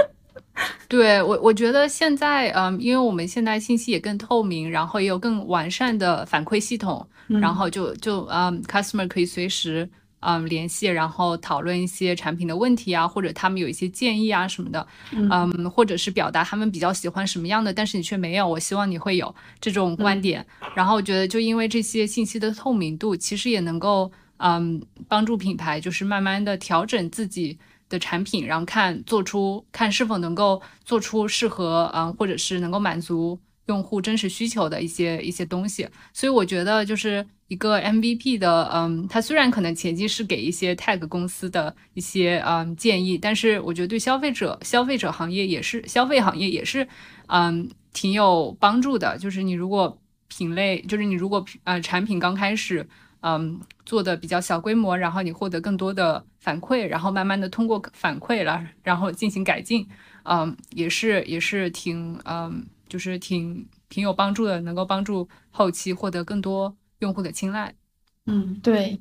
[0.88, 9.90] 对我，我觉得现在，嗯，因为我们现在信息也更透明，然后也有更完善的反馈系统，然后就就嗯，customer 可以随时
[10.26, 20.46] 嗯联系，然后讨论一些产品的问题啊，或者他们有一些建议啊什么的，嗯，或者是表达他们比较喜欢什么样的，但是你却没有，我希望你会有这种观点。
[20.74, 27.58] 然后我觉得，就因为这些信息的透明度，其实也能够嗯帮助品牌，就是慢慢的调整自己。
[27.88, 35.88] 的产品，然后看做出看是否能够做出适合嗯，或者是能够满足用户真实需求的一些一些东西。
[36.12, 46.88] 所以我觉得就是一个 MVP 的嗯，它虽然可能前期是给一些 tag 公司的一些嗯建议，但是我觉得对消费者消费者行业也是消费行业也是
[47.28, 49.18] 嗯挺有帮助的。
[49.18, 52.88] 就是你如果品类，就是你如果呃产品刚开始。
[53.28, 59.88] 嗯，做的比较小规模，然后你获得更多的反馈，然后慢慢的通过反馈了，然后进行改进，
[60.26, 67.74] 嗯，也是也是挺嗯，就是挺挺有帮助的，能够帮助后期获得更多用户的青睐。
[68.26, 69.00] 嗯，对。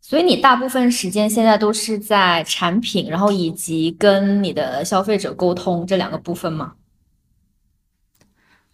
[0.00, 6.74] 所以你大部分时间现在都是在产品，然后以及跟你的消费者沟通这两个部分吗？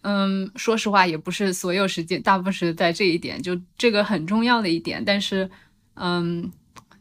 [0.01, 5.03] 嗯，说实话，也不是所有时间，大部分是在这一点，就这个很重要的一点。
[5.05, 5.47] 但是，
[5.95, 6.49] 嗯，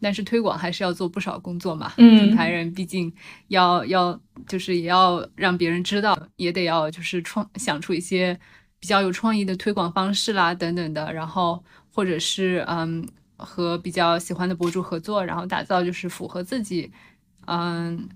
[0.00, 1.92] 但是推广还是要做不少工作嘛。
[1.96, 3.10] 嗯，品牌人毕竟
[3.46, 8.38] 要要，就是也要让别人知道，也得要就是创想出一些
[8.80, 11.12] 比较有创意的推广方式啦，等等的。
[11.12, 11.62] 然后，
[11.92, 16.90] 或者是嗯，和比较喜欢的博主合作，然后打造就是符合自己，
[17.46, 18.08] 嗯。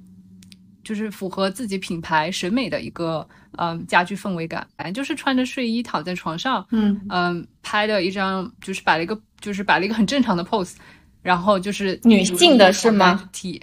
[0.84, 3.24] 就是符合自己品牌审美的一个
[3.56, 10.74] 嗯家居氛围感，反正就是穿着睡衣躺在床上，嗯嗯拍的一张，就是摆了一个就是摆了一个很正常的 pose，
[11.22, 13.30] 然后就是女性的是吗？
[13.32, 13.62] 体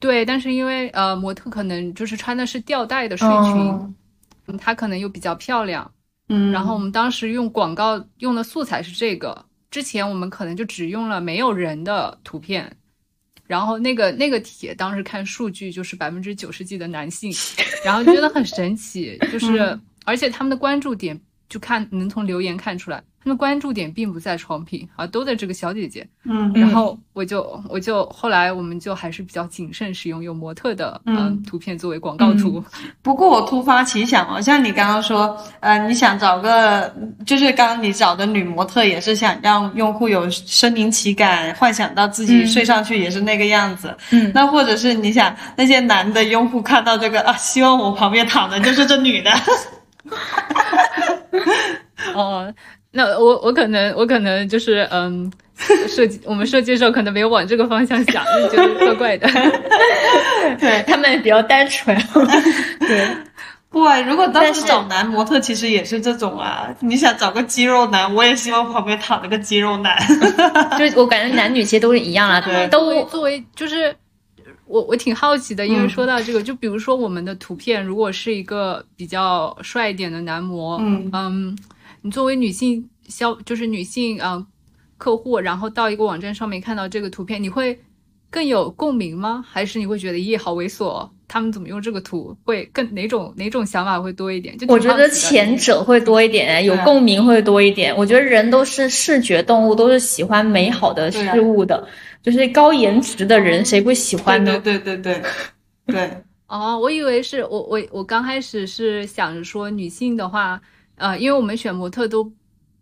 [0.00, 3.94] 对，但是因为呃模特可能就是穿的是吊带的睡裙，
[4.58, 5.88] 她可能又比较漂亮，
[6.28, 12.76] 嗯，然后我们当时用广告用的素材是这个，之前我们可能就只用了没有人的图片。
[13.46, 17.30] 然后那个那个帖当时看数据就是百分之九十几的男性，
[17.84, 21.20] 然后觉得很神奇，就是而且他们的关注点
[21.54, 23.00] 就看能从留言看出来。
[23.22, 26.06] 他们关注点并不在床品啊，都在这个小姐姐。
[26.24, 32.62] 嗯，然后我就我就后来我们就还是比较谨慎使用有模特的嗯图片作为广告图。
[33.00, 43.96] 不过我突发奇想哦，像你刚刚说，呃，你想找个就是刚刚你找的女模特也是想让用户有身临其感，幻想到自己睡上去也是那个样子。
[44.10, 49.30] 嗯，那或者是你想那些男的用户看到这个啊，希望我旁边躺的就是这女的。
[52.14, 52.52] 哦。
[52.96, 55.28] 那我我可能我可能就是嗯，
[55.88, 59.28] 设计我们设计的时候可能没有往这个方向想，就觉得怪怪的。
[60.60, 61.96] 对他们比较单纯。
[62.78, 63.04] 对，
[63.68, 66.68] 不，如果当时找男模特，其实也是这种啊。
[66.78, 69.98] 你想找个肌肉男，我也希望旁边躺着个肌肉男。
[70.78, 73.92] 就我感觉男女其实都是一样啊，对，都作为就是
[74.66, 81.58] 我我挺好奇的，因为说到这个，就比如说我们的图片，如果是一个比较帅一点的男模，嗯嗯。
[82.02, 84.46] 你作为女性消，就是女性啊
[84.98, 87.80] 客户，然后到一个网站上面看到这个图片，你会
[88.28, 89.42] 更有共鸣吗？
[89.48, 91.08] 还是你会觉得咦，好猥琐？
[91.26, 92.36] 他们怎么用这个图？
[92.44, 94.56] 会更哪种哪种想法会多一点？
[94.58, 97.96] 就我觉得前者会多一点，有共鸣会多一点。
[97.96, 101.88] 我觉得人都是视觉动物，都是喜欢美好的事物的，
[102.24, 104.58] 就是高颜值的人谁不喜欢呢？
[104.58, 105.22] 对对对对
[105.86, 106.22] 对。
[106.48, 110.60] 哦，我以为是我我我刚开始是想着说女性的话。
[110.96, 112.32] 呃，因为我们选模特都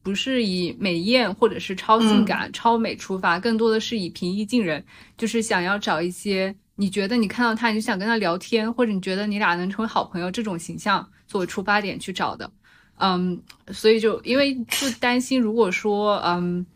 [0.02, 4.84] 不是以美艳或者是超性感、超美出发，更多的是以平易近人，
[5.16, 12.50] 就是想要找一些你觉得你看到他你就想跟他聊天，或者你觉得你俩能成为好朋友这种形象作为出发点去找的。
[12.98, 16.66] 嗯，所以就因为就担心，如果说嗯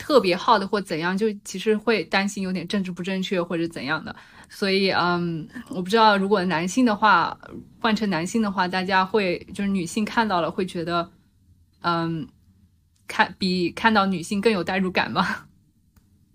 [0.00, 4.16] 特别好的或怎样，就其实会担心有点政治不正确或者怎样的。
[4.48, 7.38] 所以，嗯，我不知道如果男性的话
[7.78, 11.10] 换成男性的话，大家会就是女性看到了会觉得，
[11.82, 12.26] 嗯，
[13.06, 15.44] 看比看到女性更有代入感吗？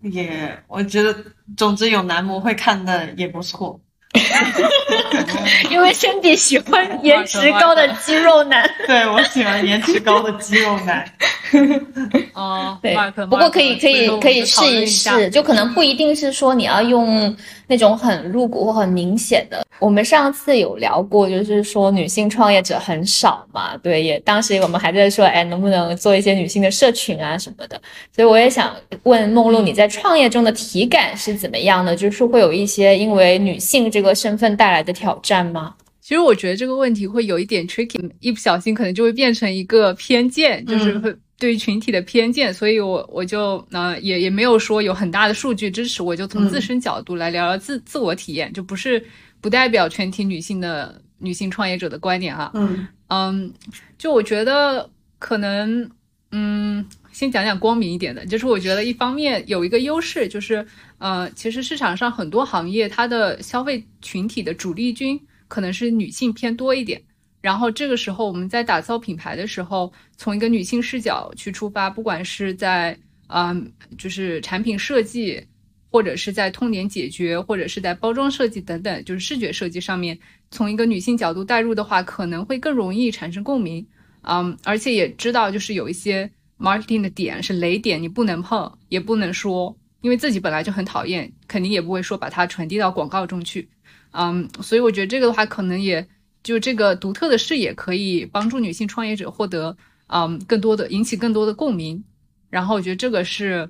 [0.00, 1.14] 也，我觉得，
[1.56, 3.80] 总之有男模会看的也不错。
[5.70, 11.04] 因为身体喜欢颜值高的肌肉男，对我喜欢颜值高的肌肉男。
[12.34, 17.34] 哦，对不过可以可以可以试一试，就可能不一定是说你要用
[17.66, 19.64] 那种很露骨或很明显的。
[19.78, 27.80] 我们上次有聊过，就是说女性创业者很少嘛，对，也当时我们还在说，哎，能不能做一些女性的社群啊什么的。
[28.14, 31.94] 所以我也想问梦露，你在创业中的体感是怎么样的？
[31.94, 35.74] 就是会有一些因为女性这个身份带来的挑战吗？
[36.00, 49.04] 其实我觉得这个问题会有一点 tricky，一不小心可能就会变成一个偏见，就是嗯会对于群体的偏见，所以我我就呃也也没有说有很大的数据支持，我就从嗯自身角度来聊聊自、自我体验，就不是
[49.40, 52.50] 不代表全体女性的女性创业者的观点啊。
[52.54, 53.52] 嗯嗯，
[53.98, 55.88] 就我觉得可能，
[56.32, 60.66] 嗯，先讲讲光明一点的，就是我觉得一方面有一个优势，就是
[60.98, 67.00] 呃，其实市场上很多行业它的消费群体的主力军可能是女性偏多一点。
[67.46, 75.40] 然后这个时候我们在打造品牌的时候，从一个女性视角去出发，不管是在嗯，就是产品设计，
[75.88, 80.18] 或者是在痛点解决，或者是在包装设计等等，就是视觉设计上面，
[80.50, 83.86] 从一个女性角度带入的话，可能会更容易产生共鸣。
[84.22, 86.28] 嗯，而且也知道就是有一些
[86.58, 93.68] marketing 的点是雷点，你不能碰，也不能说，因为自己本来就很讨厌，肯定也不会说把它传递到广告中去。
[94.10, 96.04] 嗯，所以我觉得这个的话，可能也
[96.46, 102.04] 就这个独特的视野可以帮助女性创业者获得嗯更多的引起更多的共鸣。
[102.48, 103.68] 然后我觉得这个是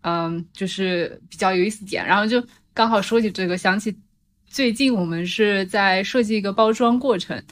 [0.00, 2.06] 嗯就是比较有意思点。
[2.06, 3.94] 然后就刚好说起这个，想起
[4.46, 7.44] 最近我们是在设计一个包装过程，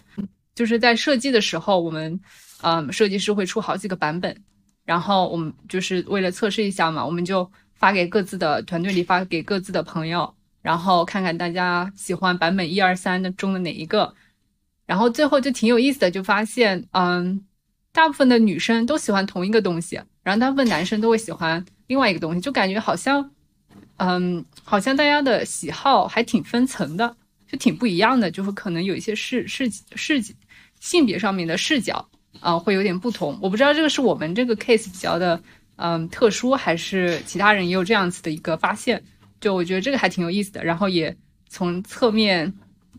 [0.54, 2.18] 就是在设计的时候，我们
[2.62, 4.34] 嗯设计师会出好几个版本，
[4.86, 14.14] 然后我们就是为了测试一下嘛，我们就发给各自的团队里发给各自的朋友，然后看看大家喜欢版本一二三的中的哪一个，
[14.86, 17.44] 然后最后就挺有意思的，就发现嗯
[17.92, 23.30] 大部分的女生都喜欢同一个东西，然后大部分男生都会喜欢另外一个东西，就感觉好像
[23.96, 27.16] 嗯好像大家的喜好还挺分层的。
[27.46, 30.20] 就挺不一样的，就是可能有一些视视视
[30.80, 32.08] 性别上面的视角
[32.40, 33.38] 啊、会有点不同。
[33.40, 35.40] 我不知道这个是我们这个 case 比较的
[35.76, 39.04] 嗯特殊，还是其他人也有这样子的一个发现。
[39.40, 41.14] 就我觉得这个还挺有意思的，然后也
[41.48, 42.52] 从侧面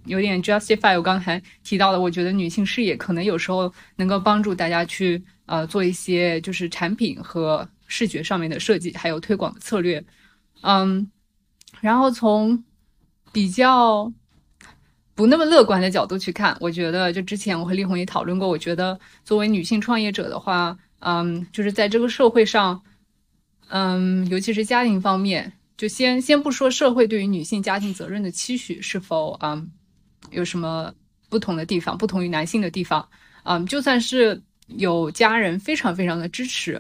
[0.05, 10.03] 有点 justify 我刚才提到的，我觉得女性视野可能有时候能够帮助大家去呃做一些就是产品和视觉上面的设计，还有推广的策略。
[10.61, 11.11] 嗯，
[11.81, 12.63] 然后从
[13.31, 14.11] 比较
[15.13, 22.81] 不那么乐观的角度去看，我觉得就之前我和丽红也讨论过，我觉得作为女性创业者的话，嗯，就是在这个社会上，
[23.69, 29.69] 嗯，尤其是家庭方面，就先先不说社会对于女性家庭责任的期许是否嗯
[30.35, 30.93] 有什么
[31.29, 33.07] 不同的地方，不同于男性的地方，
[33.43, 36.79] 嗯，就算是有家人非常非常的支持，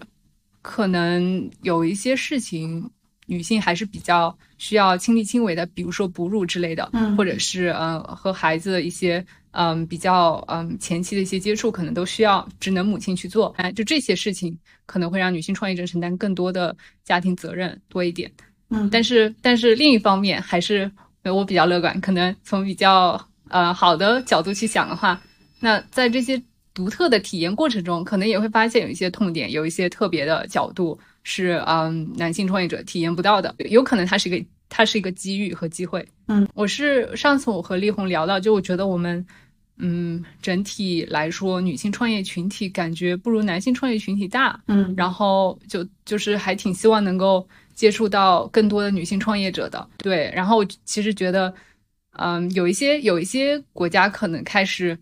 [0.61, 2.89] 可能有一些事情
[3.25, 13.53] 女性还是比较需要亲力亲为的，比如说哺乳之类的，嗯或者是嗯和孩子的一些嗯比较嗯前期的一些接触，可能都需要只能母亲去做。
[13.57, 18.31] 哎，就这些事情可能会让女性创业者承担更多的家庭责任多一点。
[18.69, 20.91] 嗯但是但是另一方面还是
[21.21, 25.21] 呃我比较乐观，可能从比较呃好的角度去想的话，
[25.59, 26.41] 那在这些
[26.73, 36.05] 独特的体验过程中，可能也会发现有一些痛点，有一些特别的角度是嗯男性创业者体验不到的，有可能它是一个它是一个机遇和机会。
[36.27, 39.25] 嗯，我是上次我和丽红聊到，就我觉得我们
[39.77, 44.59] 嗯整体来说，女性创业群体感觉不如男性创业群体大。
[44.67, 50.31] 嗯然后就就是还挺希望能够接触到更多的女性创业者的，对。
[50.35, 51.53] 然后我其实觉得，
[52.17, 54.97] 嗯，有一些有一些国家可能开始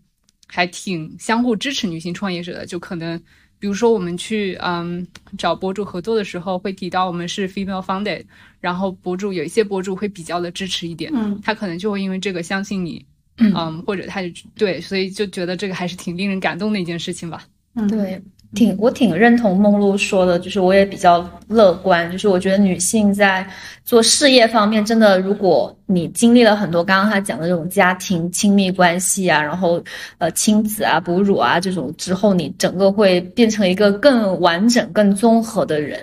[0.48, 3.18] 还挺相互支持女性创业者的，就可能
[3.60, 5.06] 比如说我们去嗯
[5.38, 8.24] 找博主合作的时候，会提到我们是 female founded，
[8.60, 13.06] 然后博主有一些博主会比较的支持一点，嗯他可能就会因为这个相信你，
[13.38, 17.44] 嗯嗯，或者他就对，所以就觉得这个还是挺令人感动的一件事情吧。
[17.76, 18.22] 嗯，对，
[18.54, 23.50] 挺我挺认同梦露说的，就是我也比较乐观，就是我觉得女性在
[23.86, 29.84] 做事业方面，真的如果你经历了很多刚刚他讲的这种家庭亲密关系啊，然后
[30.18, 36.00] 呃亲子啊、哺乳啊这种之后，你整个会变成一个更完整、更综合的人。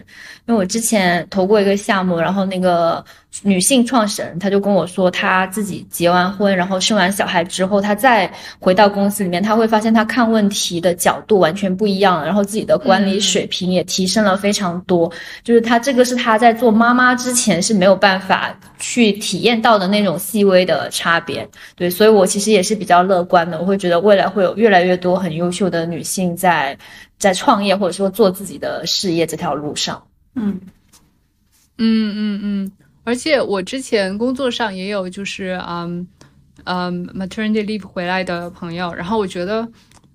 [0.47, 3.05] 因为我之前投过一个项目，然后那个
[3.43, 15.11] 女性创始人，她就跟我说，她自己结完婚，然后生完小孩之后，她再回到公司里面，她会发现她看问题的角度完全不一样了，然后自己的管理水平也提升了非常多。
[15.45, 21.49] 就是她这个是她在做妈妈之前是没有办法去体验到的那种细微的差别。
[21.77, 26.77] 对，所以我其实也是比较乐观的，我会觉得未来会有越来越多很优秀的女性在
[27.17, 30.03] 在创业或者说做自己的事业这条路上。
[30.35, 30.61] 嗯
[31.79, 32.73] 嗯嗯嗯，
[33.05, 36.05] 而且我之前工作上也有就是嗯
[36.65, 39.67] 嗯 maternity leave 回来的朋友，然后我觉得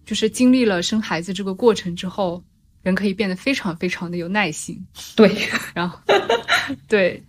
[0.06, 2.44] 就是经历了生孩子这个过程之后，
[2.86, 4.86] 人可以变得非常非常的有耐心。
[5.16, 5.36] 对，
[5.74, 6.00] 然后
[6.88, 7.22] 对，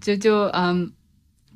[0.00, 0.90] 就就嗯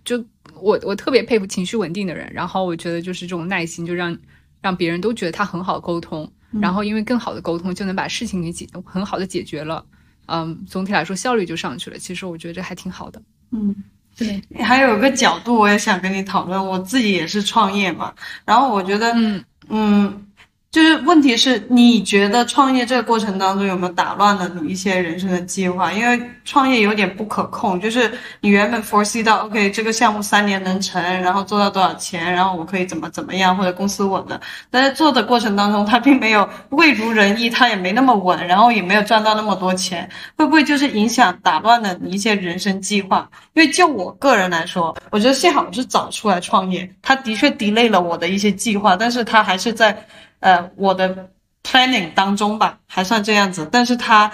[0.05, 0.23] 就
[0.61, 4.19] 我我特别佩服情绪稳定的人，然后我觉得就是这种耐心，就让
[4.61, 6.31] 让别人都觉得他很好沟通。
[6.61, 9.83] 然后因为更好的沟通，就能把事情给解很好的解决了，
[10.27, 11.97] 嗯，总体来说效率就上去了。
[11.97, 13.23] 其实我觉得这还挺好的。
[13.53, 13.75] 嗯，
[14.19, 14.43] 对。
[14.63, 16.67] 还有一个角度，我也想跟你讨论。
[16.67, 18.13] 我自己也是创业嘛，
[18.45, 20.27] 然后我觉得，嗯嗯。
[20.73, 25.93] 就是问题是，你觉得创业这个过程当中有没有打乱了你一些人生的计划？
[25.93, 28.11] 因为创业有点不可控，就是
[28.41, 34.41] 你原本 foresee 到，OK，这个项目三年能成，然后做到多少钱，然后我可以怎么怎么样，或者公司稳的。
[34.71, 40.09] 但是做的过程当中，它并没有未如人意，它也没那么稳，然后也没有赚到那么多钱，
[40.39, 43.29] 会不会就是影响打乱了你一些人生计划？
[43.53, 50.07] 因为就我个人来说，我觉得幸好我是早出来创业，它的确 delay 了我的一些计划，但是它还是在。
[50.43, 51.31] 呃，我的
[51.63, 54.33] planning 当中吧，还算这样子，但是它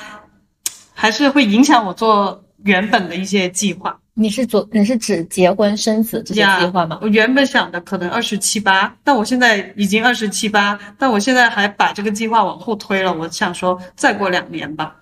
[0.94, 4.00] 还是会影响我做原本的一些计划。
[4.14, 6.98] 你是做你是指结婚生子这些计划吗？
[7.02, 13.12] 我原本想的可能二十七八，但我现在已经二十七八，但我现在还把这个计划往后推了。
[13.12, 14.96] 我想说再过两年吧。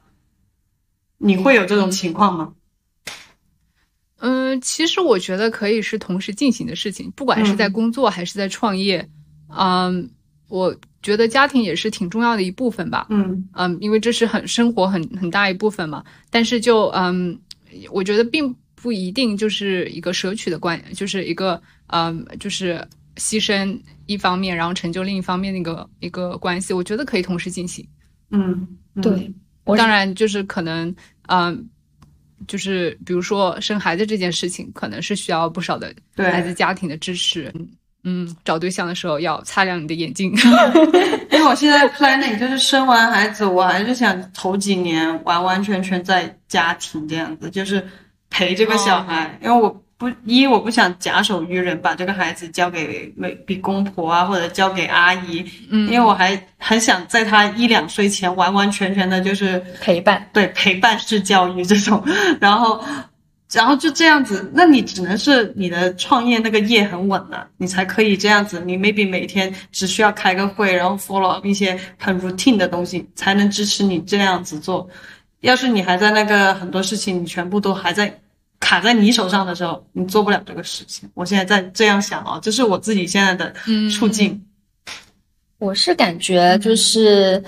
[1.18, 2.52] 你会有这种情况吗？
[4.18, 9.08] 嗯，其实我觉得可以是同时进行的事情，不管是在工作还是在创业，
[9.56, 10.10] 嗯，
[10.48, 10.76] 我。
[11.06, 16.02] 觉得家庭也是挺重要的一部分吧，嗯嗯，因为这是很生活很很大一部分嘛。
[16.30, 17.38] 但是就嗯，
[17.92, 22.84] 我觉得并不一定就是一个舍取的关，就是一个嗯，就是
[23.14, 26.74] 牺牲一方面，然后成就另一方面的一个一个关系。
[26.74, 27.86] 我觉得可以同时进行。
[28.30, 28.66] 嗯，
[29.00, 29.32] 对，
[29.76, 30.92] 当然就是可能
[31.28, 31.70] 嗯，
[32.48, 37.54] 就是比如说生孩子这件事情，可能是需要不少的来自家庭的支持。
[38.08, 40.32] 嗯，找对象的时候要擦亮你的眼睛，
[41.32, 47.84] 因为我现在 planning 就是生完孩子，我还是想头几年完完全全在家庭这样子，就是
[48.30, 62.00] 陪这个小孩，因为我不一我不想假手于人，把这个孩子交给美比公婆啊，或者交给阿姨，嗯，因为我还很想在他一两岁前完完全全的就是陪伴，对陪伴式教育这种，
[62.40, 62.80] 然后。
[63.52, 68.60] 然后就这样子，那你只能是你的创业那个业很稳了，你才可以这样子。
[68.66, 74.88] 你 maybe 每天只需要开个会，然后 follow 一些很 routine 的东西，才能支持你这样子做。
[75.40, 78.20] 要是你还在那个很多事情，你全部都还在
[78.58, 81.08] 卡在你手上的时候，你做不了这个事情。
[81.14, 83.54] 我现在在这样想啊，这是我自己现在的
[83.90, 84.44] 处境。
[85.58, 87.42] 我是感觉就是。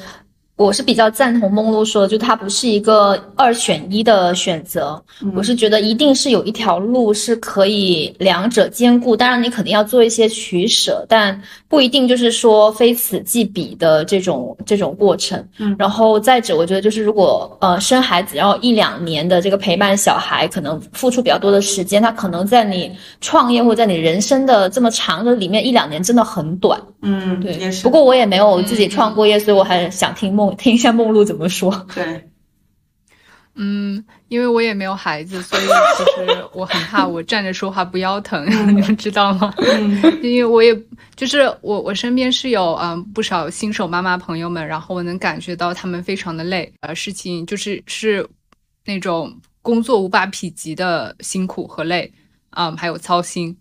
[0.59, 5.01] 我是比较赞同梦露说的，就它不是一个二选一的选择。
[5.37, 15.43] 我是觉得一定是有一条路是可以两者兼顾，当然你肯定要做一些取舍，但不一定就是说非此即彼的这种这种过程。
[15.59, 22.91] 嗯，然后再者，我觉得就是如果呃生孩子，然后一两年的这个陪伴小孩，可能付出比较多的时间，他可能在你
[23.21, 26.81] 创业或者在你人生的这么长的里面一两年真的很短。
[27.03, 27.71] 嗯，对。
[27.81, 30.48] 不过我也没有自己创过业，所以我还想听梦。
[30.55, 31.87] 听一下梦露怎么说？
[31.95, 32.31] 对，
[33.55, 39.53] 嗯，因为我也没有孩子，所以其实我很怕我站着说话不腰疼， 你们知道吗？
[39.59, 40.73] 嗯，因为我也
[41.17, 48.25] 就是我，我身边是有嗯不少新手妈妈朋友们，然后我能感觉到他们非常的累，呃，事情就是是
[48.85, 52.13] 那种工作无法匹及的辛苦和累，
[52.51, 53.57] 嗯，还有操心。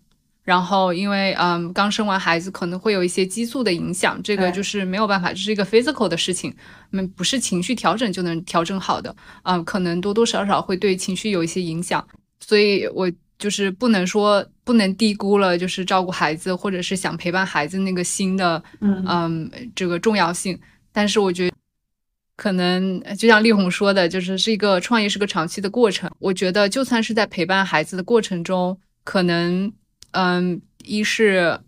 [0.48, 6.56] 然后，因为嗯，刚生完孩子可能会有一些激素的影响，这个就是没有办法，这是一个 physical 的事情，
[6.92, 12.02] 嗯，不是情绪调整就能调整好的，嗯，可能多多少少会对情绪有一些影响，
[12.40, 20.58] 所以我就是不能说不能低估了，就是照顾孩子或者是想陪伴孩子那个心的，嗯嗯，这个重要性。
[20.90, 21.54] 但是我觉得，
[22.36, 26.10] 可能就像丽红说的，就是是一个创业是个长期的过程。
[26.18, 29.70] 我觉得就算是在陪伴孩子的过程中，可能
[30.12, 31.58] 嗯，一是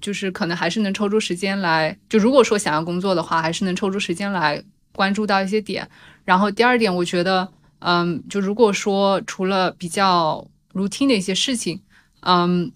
[0.00, 4.62] 就是可能还是能抽出时间来，就如果说想要工作的话，还是能抽出时间来
[4.92, 5.88] 关注到一些点。
[6.24, 7.48] 然后第二点，我觉得
[7.80, 11.80] 嗯，就如果说除了比较 routine 的一些事情，
[12.20, 12.70] 嗯，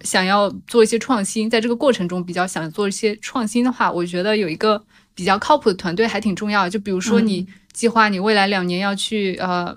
[0.00, 4.84] 想要做一些创新，在这个过程中比较想做一些创新的话，我觉得有一个。
[5.14, 9.76] 比较靠谱的团队还挺重要，就比如说你计划你未来两年要去呃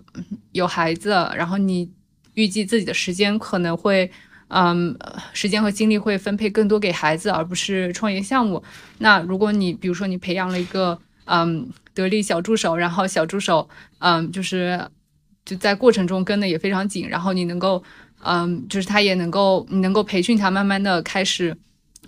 [0.51, 1.89] 有孩子，然后你
[2.35, 4.11] 预计自己的时间可能会
[4.51, 4.95] 嗯
[5.33, 8.61] 时间和精力会分配更多给孩子，而不是创业项目。
[8.99, 13.67] 那如果你比如说你培养了一个嗯得力小助手，然后小助手
[13.99, 14.89] 嗯就是
[15.45, 17.83] 就在过程中跟的也非常紧，然后你能够
[18.23, 21.57] 嗯就是他也能够你能够培训他慢慢的开始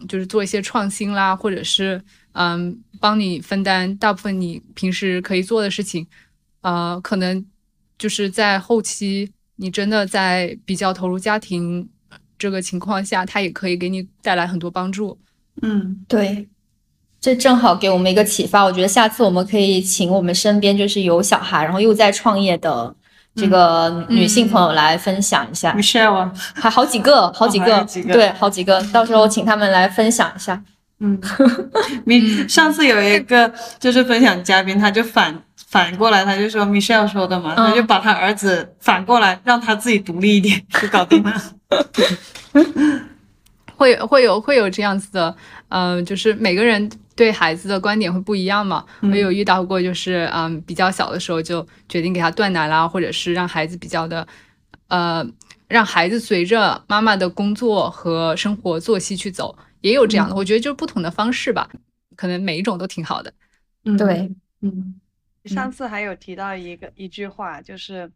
[0.07, 2.01] 就是做一些创新啦，或者是。
[2.35, 6.07] 嗯，帮你分担大部分你平时可以做的事情，
[6.61, 7.45] 呃，可能
[7.95, 11.87] 就是在后期你真的在比较投入家庭
[12.37, 15.17] 这个情况下，他也可以给你带来很多帮助。
[15.61, 16.47] 嗯，对，
[17.21, 18.63] 这正好给我们一个启发。
[18.63, 22.93] 我觉得下次我们可以请我们身边就是有小孩，然后又在创业的
[23.35, 25.73] 这个女性朋友来分享一下。
[25.73, 30.63] Michelle， 还好几个，好几个，对，好几个，到时候请他们来分享一下。
[30.99, 31.19] 嗯，
[32.05, 35.43] 你上次有一个就是分享嘉宾，他就反
[35.73, 41.33] 反过来，他就说 Michelle 说的嘛，他就把他儿子反过来，让他自己独立一点， 就搞定了。
[43.75, 45.35] 会会有会有这样子的，
[45.69, 48.85] 嗯，就是每个人对孩子的观点会不一样嘛。
[49.01, 54.27] 我有遇到过，就是嗯，比较小的时候就决定给他断奶啦，或者是让孩子比较的，
[54.89, 55.25] 呃，
[55.67, 59.57] 让孩子随着妈妈的工作和生活作息去走。
[59.81, 61.67] 也有这样的，我觉得就是不同的方式吧，
[62.15, 63.33] 可能每一种都挺好的。
[63.85, 64.93] 嗯，对，嗯。
[65.45, 68.11] 上次还有提到一个一句话，就是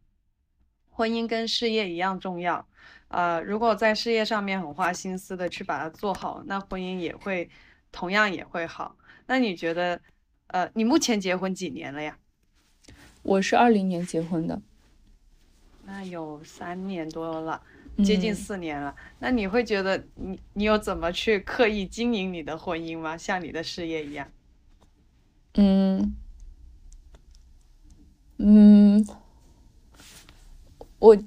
[0.89, 2.65] 婚姻跟事业一样重要。
[3.09, 7.49] 呃，如果在事业上面很花心思的去把它做好，那婚姻也会
[7.91, 8.95] 同样也会好。
[9.25, 9.99] 那你觉得，
[10.47, 12.17] 呃，你目前结婚几年了呀？
[13.23, 14.61] 我是二零年结婚的，
[15.83, 17.61] 那有三年多了。
[18.05, 23.17] 接近四年了，那你会觉得你你有怎么去刻意经营你的婚姻吗？
[23.17, 24.27] 像你的事业一样？
[25.55, 26.15] 嗯
[28.37, 29.07] 嗯，
[30.99, 31.17] 我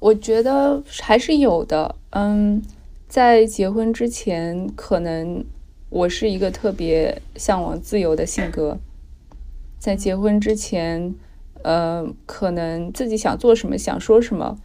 [0.00, 1.94] 我觉得还是有的。
[2.10, 2.62] 嗯，
[3.08, 5.44] 在结婚之前，可能
[5.90, 8.78] 我是一个特别向往自由的性格。
[9.78, 11.14] 在结婚之前，
[11.62, 14.58] 呃，可能自己想做什么，想说什么。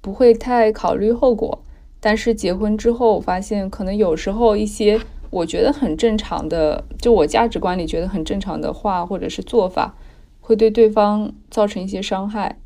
[0.00, 1.62] 不会太考虑后果，
[2.00, 5.00] 但是结婚之后我发现，可能有时候一些
[5.30, 9.94] 我觉得很正常的，就我价值观里觉得很正常的话或者是做法，
[10.42, 12.58] 会对对方造成一些伤害。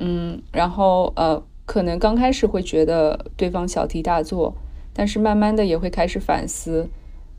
[0.00, 4.56] 嗯，然后呃，可能刚开始会觉得对方小题大做，
[4.92, 6.88] 但是慢慢的也会开始反思。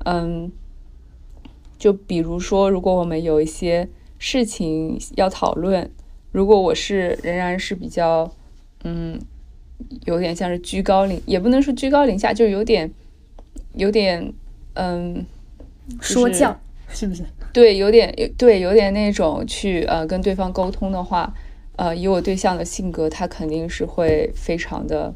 [0.06, 0.50] 嗯，
[1.78, 5.92] 就比如说，如果我们有一些事情要讨论，
[6.32, 8.32] 如果我是仍然是比较
[8.86, 9.20] 嗯。
[10.04, 12.92] 有点像是居高临，也不能说居高临下，就有点，
[13.76, 14.34] 有点，
[14.74, 15.26] 嗯，
[16.02, 16.60] 说教
[16.92, 17.24] 是不是？
[17.52, 21.34] 对，有点，对，有点那种去呃跟对方沟通的话，
[21.76, 25.14] 呃，以我对象的性格，他肯定是会非常的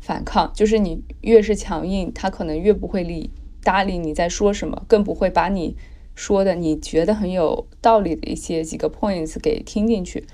[0.00, 0.50] 反抗。
[0.54, 3.30] 就是你越是强硬，他可能越不会理
[3.62, 5.76] 搭理你在说什么，更不会把你
[6.14, 10.24] 说的你觉得很有道理的一些几个 points 给听进去。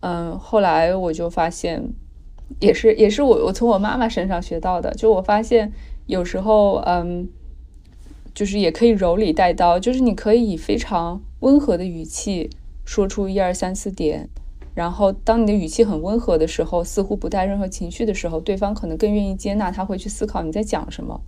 [0.00, 1.90] 嗯，后来我就发现。
[2.60, 4.92] 也是，也是我我从我妈妈身上学到的。
[4.92, 5.72] 就我发现，
[6.06, 7.26] 有时候，嗯，
[8.34, 12.50] 就是也可以柔里带刀，就是你可以以非常温和的语气
[12.84, 14.28] 说出一二三四点，
[14.74, 21.20] 然后当你的语气很温和的时候，似乎不带任何情绪的时候，对方可能更愿意接纳，他会去思考你在讲什么。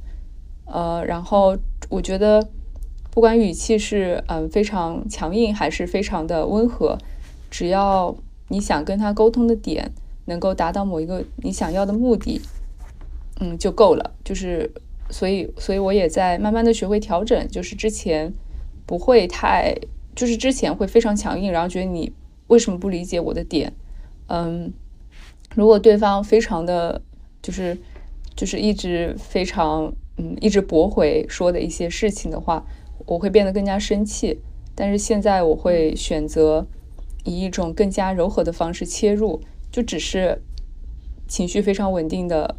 [0.66, 1.57] 呃，然后
[1.88, 2.48] 我觉得，
[3.11, 6.98] 不管语气是嗯非常强硬还是非常的温和，
[7.50, 8.16] 只要
[8.48, 9.92] 你想跟他沟通的点。
[10.28, 12.40] 能够达到某一个你想要的目的，
[13.38, 14.11] 嗯，就够了。
[14.24, 14.68] 就是，
[15.11, 17.46] 所以，所以我也在慢慢的学会调整。
[17.48, 18.32] 就是之前
[18.86, 19.74] 不会太，
[20.14, 22.12] 就是之前会非常强硬，然后觉得你
[22.48, 23.72] 为什么不理解我的点？
[24.28, 24.72] 嗯，
[25.54, 27.00] 如果对方非常的，
[27.42, 27.78] 就是
[28.34, 32.66] 就是一直非常嗯一直驳回说的一些事情的话，
[33.07, 34.40] 我会变得更加生气。
[34.74, 36.66] 但是现在我会选择
[37.24, 39.40] 以一种更加柔和的方式切入。
[39.68, 40.40] 就只是
[41.28, 42.57] 情绪非常稳定的，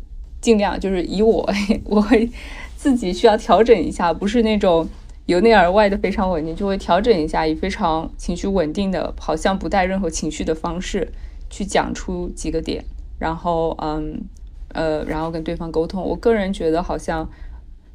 [0.47, 1.45] 尽量就是以我
[1.83, 2.29] 我会
[2.77, 4.87] 自己需要调整一下，不是那种
[5.25, 11.11] 由内而外的非常稳定，就会调整一下，以非常情绪稳定的，好像不带任何情绪的方式
[11.49, 12.81] 去讲出几个点，
[13.19, 14.21] 然后嗯
[14.69, 16.01] 呃，然后跟对方沟通。
[16.01, 17.29] 我个人觉得，好像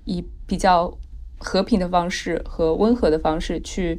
[0.04, 0.92] 以比较
[1.38, 3.96] 和平的方式和温和的方式去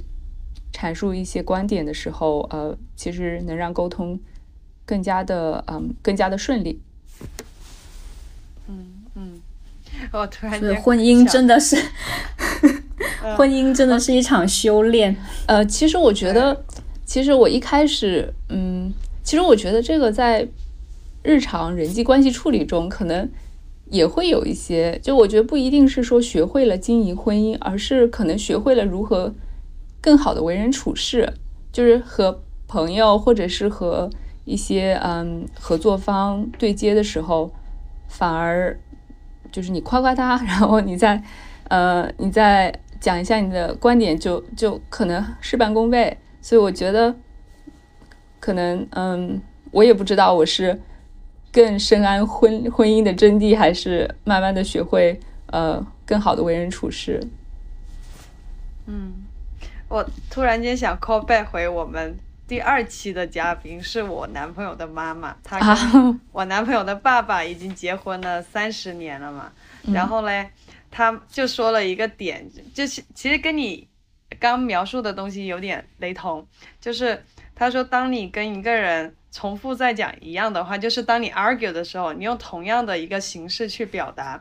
[0.71, 4.19] 阐述一些观点的时候，呃，其实能让沟通
[4.85, 6.79] 更加的嗯更加的顺利。
[8.67, 8.85] 嗯
[9.15, 9.39] 嗯，
[10.11, 11.77] 我突然觉婚姻真的是。
[13.37, 15.15] 婚姻真的是一场修炼。
[15.47, 16.63] 呃，其实我觉得，
[17.05, 18.93] 其实我一开始，嗯，
[19.23, 20.47] 其实我觉得这个在
[21.21, 23.29] 日常人际关系处理中，可能
[23.89, 24.99] 也会有一些。
[25.01, 29.33] 就我觉得不一定是说学会了经营婚姻，而是可能学会了如何
[30.01, 31.33] 更好的为人处事，
[31.71, 34.09] 就是和朋友或者是和
[34.45, 37.53] 一些嗯合作方对接的时候，
[38.13, 38.79] 反而
[39.51, 41.21] 就是你夸夸他，然后你再
[41.67, 42.73] 呃你再。
[43.03, 46.17] 讲一下你的观点，就就可能事半功倍。
[46.41, 47.13] 所以我觉得，
[48.39, 49.41] 可能嗯，
[49.71, 50.79] 我也不知道我是
[51.51, 57.21] 更深谙婚婚姻的真谛，还是慢慢的学会呃更好的为人处事。
[58.85, 59.11] 嗯，
[59.89, 62.17] 我突然间想 call back 回我们
[62.53, 69.51] 第二期的嘉宾，是我男朋友的妈妈， 他跟我男朋友的爸爸已经结婚了三十年了嘛，
[69.91, 70.51] 然后嘞。
[70.91, 73.87] 他就说了一个点，就是其实跟你
[74.39, 76.47] 刚描述的东西有点雷同，
[76.79, 77.25] 就是
[77.55, 84.39] 他说，当你跟一个人重复在讲一样的话，就是当你 argue 的时候，你用同样的一个形式去表达，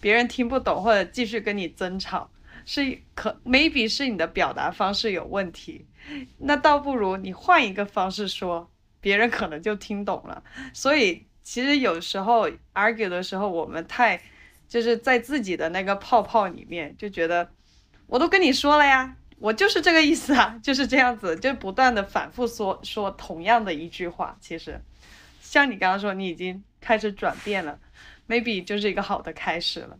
[0.00, 2.28] 别人听不懂或者继续跟你争吵，
[2.66, 5.86] 是可 maybe 是你的表达方式有问题，
[6.38, 10.42] 那倒不如你换一个方式说，别人可能就听懂了。
[10.72, 14.20] 所以其实有时候 argue 的时候，我们太。
[14.66, 17.48] 就是在自己的那个泡泡里面，就觉得
[18.06, 24.36] 我都跟你说了呀，我就是这个意思啊， 就是这样子，就不断的反复说说同样的一句话。
[24.40, 24.80] 其实，
[25.40, 27.78] 像你刚刚说，你已经开始转变了
[28.26, 29.96] ，maybe 就是一个好的开始了。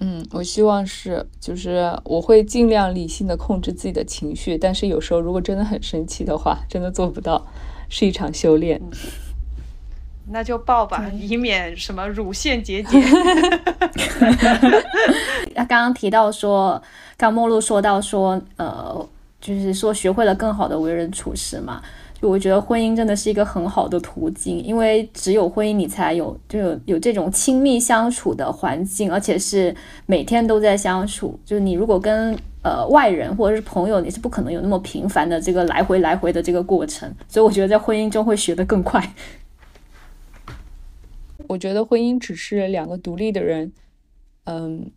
[0.00, 7.46] 嗯，我希望是，就是我会尽量理性的控制自己的情绪，但是有时候如果真的很生气的话，真的做不到，
[7.88, 8.80] 是一场修炼。
[10.28, 13.00] 那就抱吧，以免什么乳腺结 节。
[15.54, 16.80] 他刚刚提到说，
[17.16, 19.08] 刚梦露说到说，呃，
[19.40, 21.82] 就是说学会了更好的为人处事嘛。
[22.22, 29.74] 我觉得婚姻真的是一个很好的途径，因为只有婚姻你才有就有有这种亲密相处的环境，而且是
[30.06, 31.38] 每天都在相处。
[31.44, 37.12] 就是你如果跟呃外人或者是朋友，你是不可能有那么频繁的这个来回来回的这个过程。
[37.28, 39.14] 所以我觉得在婚姻中会学得更快。
[41.48, 43.72] 我觉得婚姻只是两个独立的人，
[44.44, 44.92] 嗯，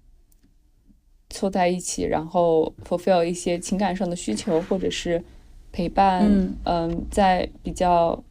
[1.32, 5.22] 凑在一起，然后 fulfill 一些情感上的需求，或者是
[5.76, 6.24] 陪伴，
[6.64, 8.24] 嗯，在比较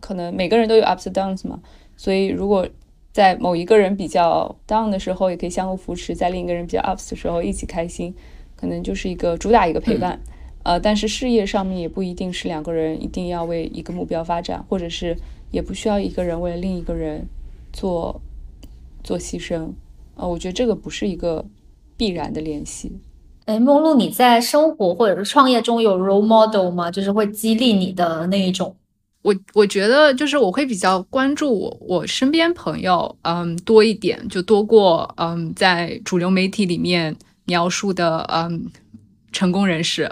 [0.00, 1.58] 可能每个人都有 ups and downs 嘛，
[1.96, 2.68] 所以如果
[3.12, 8.14] 在某一个人比较 down 的时候，也可以相互扶持；在另一个人比较 ups 的时候，一起开心，
[8.56, 10.20] 可能就是一个主打一个陪伴。
[10.62, 15.16] 呃，但是事业上面也不一定是两个人一定要为一个目标发展，或者是
[15.50, 17.26] 也不需要一个人为了另一个人。
[17.76, 18.20] 做
[19.02, 19.72] 做牺牲，
[20.14, 21.44] 呃，我觉得这个不是一个
[21.96, 22.92] 必然的联系。
[23.46, 26.90] 哎，梦露，你在生活或者是创业中有 role model 吗？
[26.90, 28.74] 就是会激励你的那一种？
[29.22, 37.14] 我我觉得就是我会比较关注我我身边朋友，嗯，多一点，就多过嗯在主流媒体里面
[37.44, 38.70] 描述的嗯
[39.32, 40.10] 成功人士。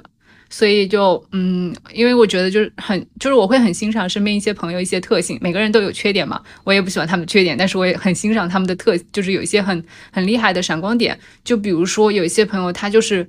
[0.55, 9.83] 所以就嗯，因为我觉得就是很，就是我会很欣赏身边一些朋友一些特性，每个人都有缺点嘛，我也不喜欢他们的缺点，但是我也很欣赏他们的特，就是有一些很
[10.13, 11.19] 很厉害的闪光点。
[11.43, 13.27] 就比如说有一些朋友他就是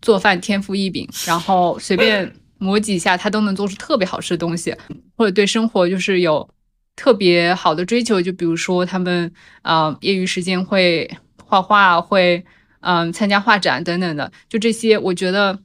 [0.00, 4.74] 做饭天赋异禀，然后随便磨几下他都能做出特别好吃的东西，
[5.18, 6.48] 或者对生活就是有
[6.96, 8.22] 特别好的追求。
[8.22, 11.10] 就比如说他们啊，业余时间会
[11.44, 12.42] 画画，会
[12.80, 15.58] 嗯参加画展等等的，就这些，我觉得。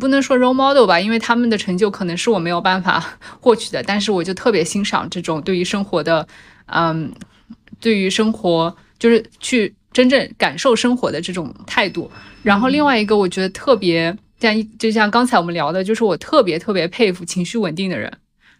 [0.00, 3.04] 不能说 role model 吧，因为他们的成就可能是我没有办法
[3.40, 3.82] 获取的。
[3.82, 6.26] 但是我就特别欣赏这种对于生活的，
[6.66, 7.12] 嗯，
[7.80, 12.10] 对于生活就是去真正感受生活的这种态度。
[12.42, 18.12] 然后另外一个，我觉得特别像就像刚才我们聊的，就是我特别特别佩服情绪稳定的人。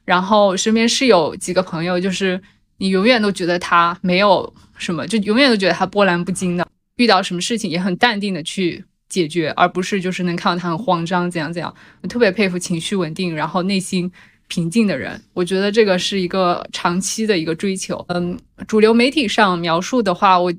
[0.05, 2.41] 然后身边是有几个朋友，就是
[2.77, 6.67] 你永远都觉得他没有什么，就永远都觉得他波澜不惊的，
[6.97, 8.85] 遇到什么事情也很淡定的去。
[9.15, 11.73] 解决，而不是就是能看到他很慌张，怎样怎样。
[12.09, 14.11] 特别佩服情绪稳定，然后内心
[14.49, 15.23] 平静的人。
[15.33, 18.05] 我觉得这个是一个长期的一个追求。
[18.09, 20.53] 嗯，主流媒体上描述的话，我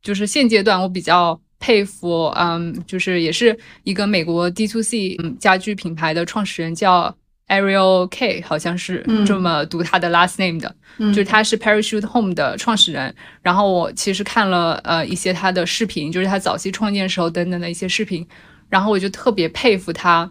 [0.00, 1.40] 就是现阶段我比较。
[1.58, 7.16] 佩服，嗯，就是也是一个美国 D two C 嗯家具品牌的创始人叫
[7.48, 13.14] Ariel K，好像是这么读他的 last name 的，就是他是 Parachute Home 的创始人。
[13.42, 18.26] 然后我其实看了呃一些他的视频，就是他早期创建时候等等的一些视频，
[18.68, 20.30] 然后我就特别佩服他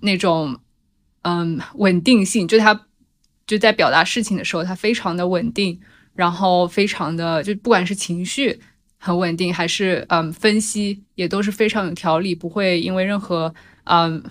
[0.00, 0.58] 那种
[1.22, 2.86] 嗯稳定性，就他
[3.46, 5.80] 就在表达事情的时候，他非常的稳定。
[6.14, 8.60] 然后非常的就不管是情绪
[8.98, 14.22] 很稳定，还是嗯分析也都是非常有条理，不会因为任何嗯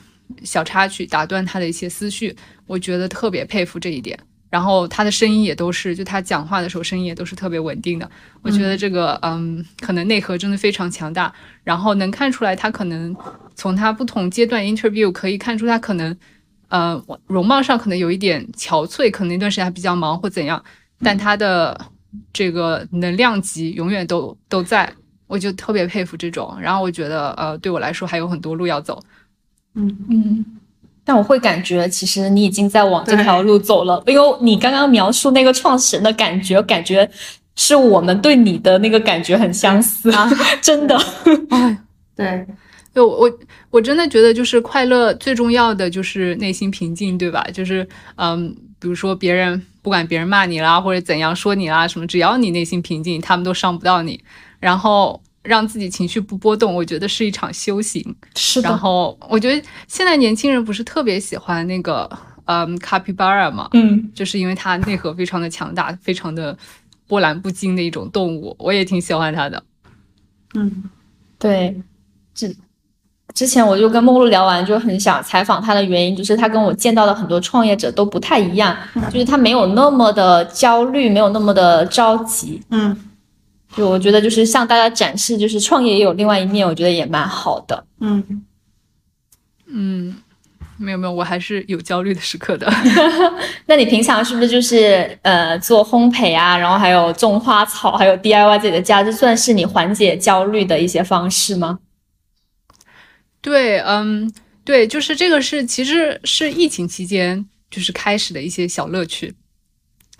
[0.43, 2.35] 小插曲打断他的一些思绪。
[2.67, 4.17] 我觉得特别佩服这一点。
[4.49, 8.09] 然后他的声音也都是，就他讲话的时候声音也都是特别稳定的。
[8.41, 11.33] 我觉得这个嗯可能内核真的非常强大。
[11.63, 13.15] 然后能看出来他可能
[13.55, 16.13] 从他不同阶段 interview 可以看出他可能
[16.67, 20.61] 呃容貌上可能有一点憔悴，可能那段时间还比较忙或怎样。
[20.99, 21.79] 但他的
[22.33, 24.93] 这个能量级永远都都在，
[25.27, 26.57] 我就特别佩服这种。
[26.59, 29.01] 然后我觉得，呃，对我来说还有很多路要走。
[29.75, 30.45] 嗯嗯，
[31.03, 34.01] 但我会感觉，其实你已经在往这条路走了。
[34.07, 37.09] 因为你刚刚描述那个创始人的感觉，感觉
[37.55, 40.29] 是我们对你的那个感觉很相似，啊
[40.61, 40.97] 真的。
[41.49, 41.77] 哎，
[42.15, 42.45] 对，
[42.93, 43.31] 就我
[43.69, 47.43] 我真的觉得，就是快乐最重要的就是内心平静，对吧？
[47.53, 49.61] 就是嗯，比如说别人。
[49.83, 54.23] 不管别人骂你啦，或者怎样说你啦，什么，只要你内心平静，他们都伤不到你。
[54.59, 58.03] 然后让自己情绪不波动，我觉得是一场修行。
[58.35, 58.69] 是的。
[58.69, 62.09] 然后我觉得现在年轻人不是特别喜欢那个，
[62.45, 66.57] 嗯，卡皮巴尔嘛，嗯，就是因为它内核非常的强大，非常的
[67.07, 69.63] 波澜不惊的一种动物，我也挺喜欢它的。
[70.53, 70.83] 嗯，
[71.39, 71.81] 对，
[72.33, 72.55] 这。
[73.33, 78.75] 之前我就跟梦露聊完，就很想采访他的原因，就是他跟我见到的很多创业者都不太一样，
[79.09, 82.61] 就是他没有那么的焦虑，没有那么的着急。
[82.71, 82.93] 嗯，
[83.75, 87.85] 就我觉得就是向大家展示，就是创业也有另外一面，我觉得也蛮好的。
[87.99, 88.43] 嗯
[89.67, 90.15] 嗯，
[90.77, 92.69] 没有没有，我还是有焦虑的时刻的。
[93.67, 101.79] 那你平常是不是就是呃做烘焙啊，然后还有种花草，还有 DIY 自己的家，这算是你缓解焦虑的一些方式吗？
[103.39, 104.29] 对，嗯，
[104.65, 109.33] 对，就是这个是，其实是疫情期间就是开始的一些小乐趣，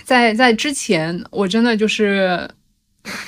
[0.05, 2.49] 在在之前我真的就是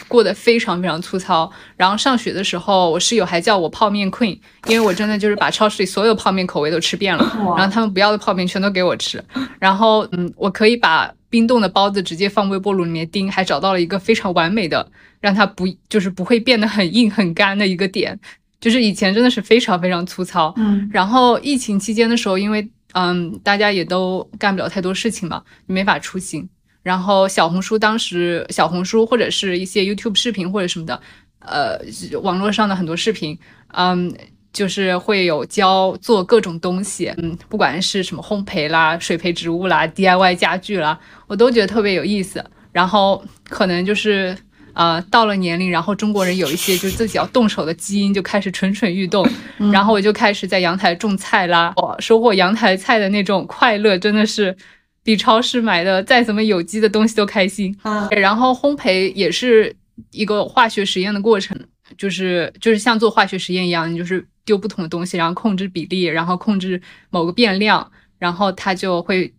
[0.08, 7.24] 过得非常非常粗糙，然后上学的时候，我室友还叫我泡面 queen，因为我真的就是把超市里所有泡面口味都吃遍了，
[7.58, 9.24] 然后他们不要的泡面全都给我吃，
[9.60, 18.20] 然后嗯，我可以把冰冻的包子直接放微波炉里面叮，还找到了一个非常完美的让它不就是不会变得很硬很干的一个点。
[18.62, 26.48] 就是以前真的是非常非常粗糙，嗯，然后疫情期间的时候，因为嗯大家也都干不了太多事情嘛，没法出行，
[26.84, 31.02] 然后小红书当时小红书或者是一些 YouTube 视频或者什么的，
[31.40, 31.80] 呃，
[32.22, 33.36] 网络上的很多视频，
[33.70, 34.14] 嗯，
[34.52, 44.38] 就是会有教做各种东西，嗯，不管是什么烘焙啦、水培植物啦、DIY 家具啦，我都觉得特别有意思，然后可能就是。
[44.76, 49.24] 呃，到了年龄，然后中国人有一些就是自己要动手的基因，就开始蠢蠢欲动。
[49.72, 54.58] 然后我就开始在阳台种菜啦，收获阳台菜的那种快乐，真的是
[55.04, 57.78] 比超市买的再怎么有机的东西都开心。
[57.84, 59.76] 啊然后烘焙也是
[60.12, 61.60] 一个化学实验的过程，
[61.98, 69.32] 就是就是像做化学实验一样，你就是丢不同的东西，然后控制比例，然后控制某个变量，然后它就会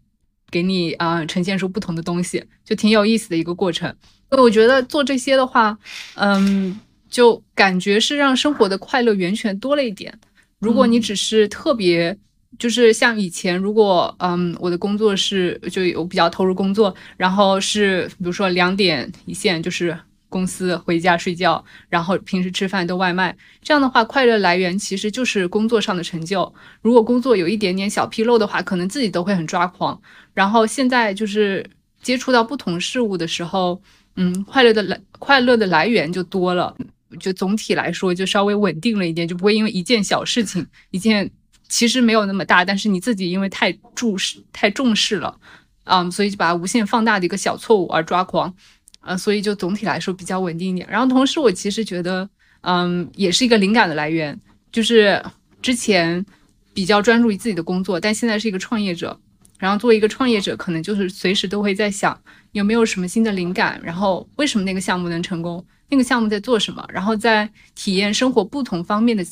[0.51, 3.95] 给你啊呈现出不同的东西，就挺有意思的一个过程。
[4.31, 5.79] 我觉得做这些的话，
[6.15, 10.13] 嗯，就感觉是让生活的快乐源泉多了一点。
[10.59, 12.17] 如果你只是特别，
[12.59, 19.99] 就是像以前，如果嗯，我的工作是就有比较投入工作，然后是比如说两点一线，就是
[20.29, 26.53] 公司回家睡觉，然后平时吃饭都外卖，这样的话，快乐来源其实就是工作上的成就。
[26.83, 30.01] 如果工作有一点点小纰漏的话，可能自己都会很抓狂。
[30.33, 31.65] 然后现在就是
[32.03, 33.81] 接触到不同事物的时候。
[34.17, 36.73] 嗯，快乐的来快乐的来源就多了，
[37.19, 41.29] 就总体来说就稍微稳定了一点，就不会因为一件小事情，一件
[41.75, 45.37] 其实没有那么大，但是你自己因为太注视太重视了，
[45.83, 48.55] 嗯，所以就把它无限放大的一个小错误而抓狂，
[49.01, 50.89] 呃，所以就总体来说比较稳定一点。
[50.89, 55.21] 然后同时我其实觉得，嗯，也是一个灵感的来源，就是
[55.61, 56.25] 之前
[56.73, 59.19] 比较专注于自己的工作，但现在是一个创业者。
[59.59, 62.17] 然后作为一个创业者，可能就是随时都会在想
[62.53, 69.25] 有没有什么新的灵感，然后为什么那个项目能成功，那个项目在做什么，然后在体验生活不同方面的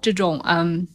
[0.00, 0.86] 这种嗯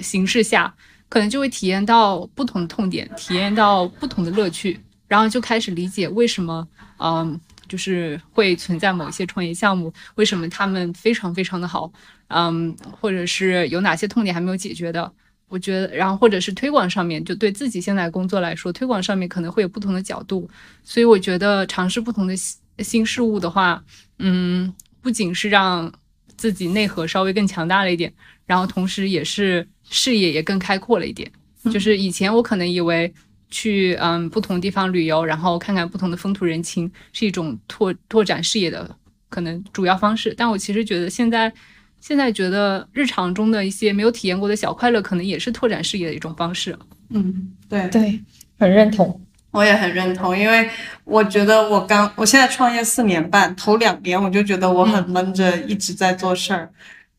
[0.00, 0.72] 形式下，
[1.08, 4.78] 可能就会体验到不同的痛点，体验到不同的乐趣，
[5.08, 6.66] 然后就开始理解为什么
[6.98, 7.38] 嗯
[7.68, 11.90] 就是会存在某一些创业项目，为什么他们非常非常的好，
[12.28, 15.12] 嗯，或者是有哪些痛点还没有解决的。
[15.48, 20.48] 我觉得，然后或者是推广上面，就对自己现在工作来说，推广上面可能会有不同的角度，
[20.84, 23.82] 所以我觉得尝试不同的新新事物的话，
[24.20, 25.92] 嗯，不仅是让
[26.40, 28.10] 自己内核稍微更强大了一点，
[28.46, 31.30] 然后同时也是视野也更开阔了一点。
[31.70, 33.12] 就是以前我可能以为
[33.50, 38.96] 去嗯不同地方旅游，然后看看不同的风土人情是一种拓拓展视野的
[39.28, 41.52] 可能主要方式，但我其实觉得现在。
[42.00, 46.74] 现在觉得日常中的一些没有体验过的小快乐，可能也是拓展视野的一种方式。
[47.10, 48.18] 嗯，对对，
[48.58, 49.20] 很认同，
[49.50, 50.68] 我也很认同，因为
[51.04, 56.70] 我觉得我刚我现在创业四年半，头两年我就觉得我很闷着，一直在做事儿。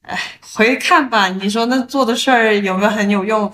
[0.02, 0.18] 哎，
[0.56, 3.52] 回看吧，你说那做的事儿有没有很有用？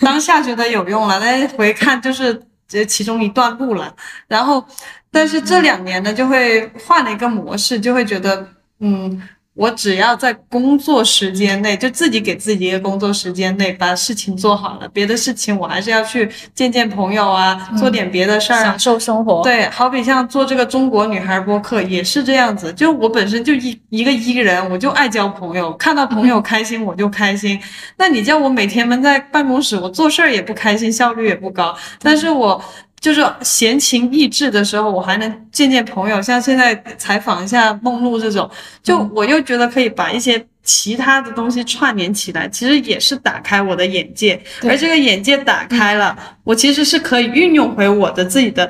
[0.00, 3.94] 当下觉得有用了，但是回看就是这其中一段路了。
[4.28, 4.64] 然后，
[5.10, 8.46] 但是这两年呢，就会换了一个模式，就会觉得
[8.80, 9.20] 嗯。
[9.58, 19.42] 我只要在工作时间内，就自己给自己一个工作时间内把事情做好了，别的事情我还是要去见见朋友啊，做点别的事儿，享受生活。
[19.42, 27.58] 对，好比像做这个中国女孩播客也是这样子，就我本身就一一个一个人，我就爱交朋友，看到朋友开心我就开心。
[27.96, 31.76] 那你叫我每天闷在办公室，我做事儿也不开心，效率也不高。
[32.00, 32.62] 但是我。
[33.00, 38.50] 就是闲情逸致的时候，我还能见见朋友，像现在采访一下梦露这种，
[38.82, 48.68] 就我又觉得可以把一些其他的东西串联起来，其实也是打开我的眼界，而这个眼界打开了，我其实是可以运用回我的自己的。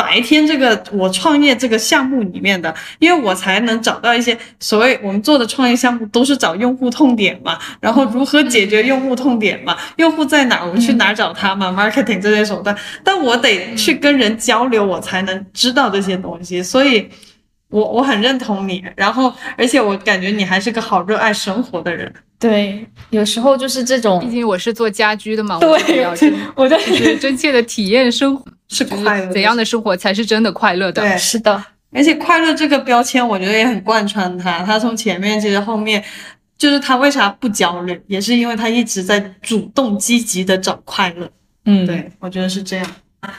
[0.00, 12.74] 白天这个我创业这个项目里面的，因为我才能找到一些所谓我们做的创业项目都是找用户痛点嘛，然后如何解决用户痛点嘛，用户在哪儿我们去哪儿找他嘛，marketing 这些手段，
[13.04, 17.06] 但我得去跟人交流，我才能知道这些东西，所以
[17.68, 26.06] 我我很认同你，然后而且我感觉你还是个好热爱生活的人，对，有时候就是这种，毕竟我是做家居的嘛，对，
[26.54, 28.46] 我就是真切的体验生活。
[28.70, 31.02] 是快乐，怎样的生活才是真的快乐的？
[31.02, 31.62] 对，是的。
[31.92, 34.62] 而且快乐这个标签，我觉得也很贯穿他。
[34.62, 36.02] 他从前面其实后面，
[36.56, 41.28] 就是他为啥不焦虑，也是因为他一直在主动积极的找快乐。
[41.64, 42.86] 嗯，对，我觉得是这样。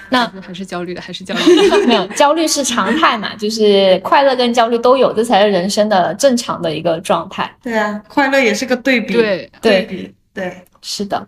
[0.09, 1.77] 那还是焦虑的，还是焦虑的。
[1.87, 7.49] 没有，焦虑是常态嘛，就是快乐跟焦虑都有，这才是人生的正常的一个状态。
[7.63, 9.13] 对啊，快乐也是个对比。
[9.13, 11.25] 对对比，对，是的。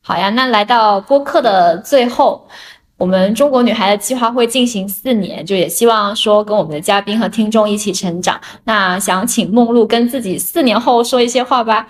[0.00, 2.48] 好呀，那来到播客的最后。
[3.00, 8.38] 我们中国女孩的计划会进行四年，就也希望说跟我们的嘉宾和听众一起成长。
[8.64, 11.88] 那想请梦露跟自己四年后说一些话吧。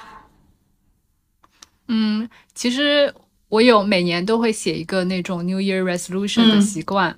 [1.88, 3.12] 嗯，其实
[3.48, 7.16] 我有每年都会写一个那种 New Year Resolution 的习惯，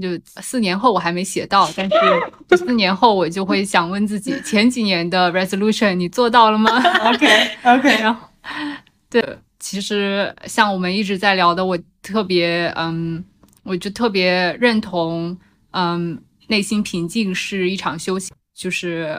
[0.00, 6.70] 就四年后我还没写到， 但是四年后我就会想问自己，前几年的 Resolution 你做到了吗？
[7.10, 7.26] OK
[7.64, 8.28] OK， 然后
[9.10, 13.24] 对，其实像我们一直在聊的，我特别嗯。
[13.64, 15.38] 我就特别认同，
[15.70, 19.16] 嗯，内心平静是一场修行，就是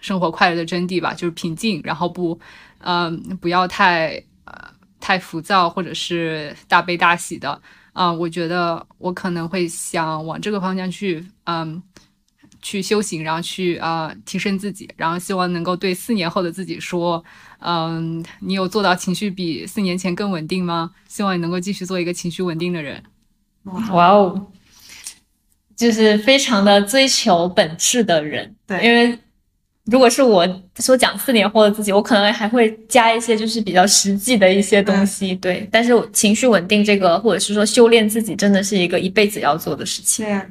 [0.00, 2.38] 生活快乐的真谛吧，就是平静，然后不，
[2.78, 4.54] 嗯，不要太呃
[5.00, 7.60] 太浮躁或者是大悲大喜的，
[7.92, 11.82] 啊，我觉得我可能会想往这个方向去，嗯，
[12.62, 17.22] 去修行，然后去啊提升自己，然后希望能够对四年后的自己说，
[17.58, 20.92] 嗯，你有做到情绪比四年前更稳定吗？
[21.08, 23.02] 希望你能够继续做一个情绪稳定的人。
[23.64, 24.50] 哇哦，
[25.76, 28.54] 就是非常的追求本质的人。
[28.66, 29.18] 对，因为
[29.84, 30.46] 如果是我
[30.76, 35.34] 说讲四年后的自己，我可能还会加一些就是比较实际的一些东西。
[35.34, 40.24] 对，但是情绪稳定这个，或者是说修炼自己，真的是一个一辈子要做的事情。
[40.24, 40.42] 对。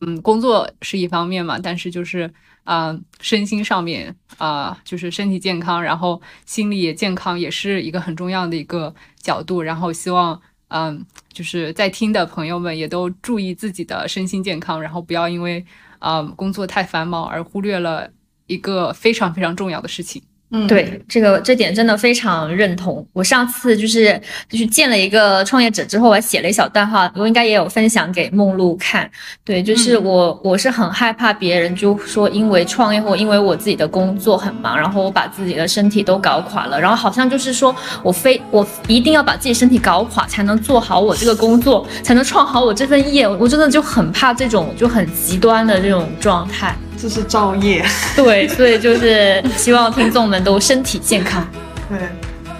[0.00, 2.32] 嗯，工作是一方面嘛，但是就是。
[2.68, 9.62] 啊，身心上面啊，就是身体健康，然后心理也健康，也是一个很重要的一个角度。
[9.62, 10.38] 然后希望，
[10.68, 11.02] 嗯，
[11.32, 15.64] 就是在听的朋友们也都注意自己的身心健康，然后不要因为
[15.98, 18.10] 啊工作太繁忙而忽略了
[18.46, 20.22] 一个非常非常重要的事情。
[20.50, 23.06] 嗯，对，这个这点真的非常认同。
[23.12, 24.18] 我上次就是
[24.48, 29.10] 就是见了一个创业者之后，我还写了一小段话，我应该也有分享给梦露看。
[29.44, 43.28] 对，就是我我是很害怕别人就说因为创业或因为我自己的工作很忙，然后我把自己的身体都搞垮了，然后好像就是说我非我一定要把自己身体搞垮才能做好我这个工作，才能创好我这份业。
[43.28, 46.74] 我真的就很怕这种就很极端的这种状态。
[47.00, 47.84] 这是造业，
[48.16, 51.46] 对，所以就是希望听众们都身体健康，
[51.88, 51.98] 对，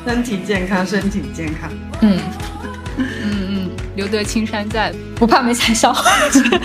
[0.06, 1.70] 身体健康，身体健康，
[2.00, 2.18] 嗯。
[3.00, 5.92] 嗯嗯，留得青山在，不怕没柴烧。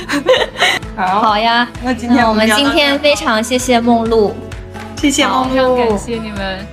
[0.98, 4.36] 好，好呀，那今天我们今天非常谢谢梦露。
[4.98, 6.66] 谢谢梦非常露，感谢你们，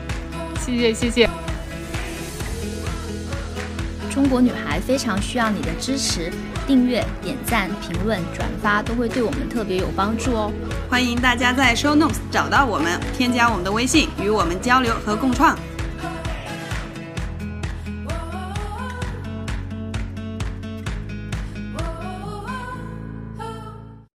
[0.65, 1.29] 谢谢谢谢。
[4.11, 6.33] 中国女孩非常需要你的支持，
[6.71, 10.53] 订阅、点赞、评论、转发都会对我们特别有帮助哦。
[10.89, 15.59] 欢迎大家在 Show Notes 找到我们，添加我们的微信，与我们交流和共创。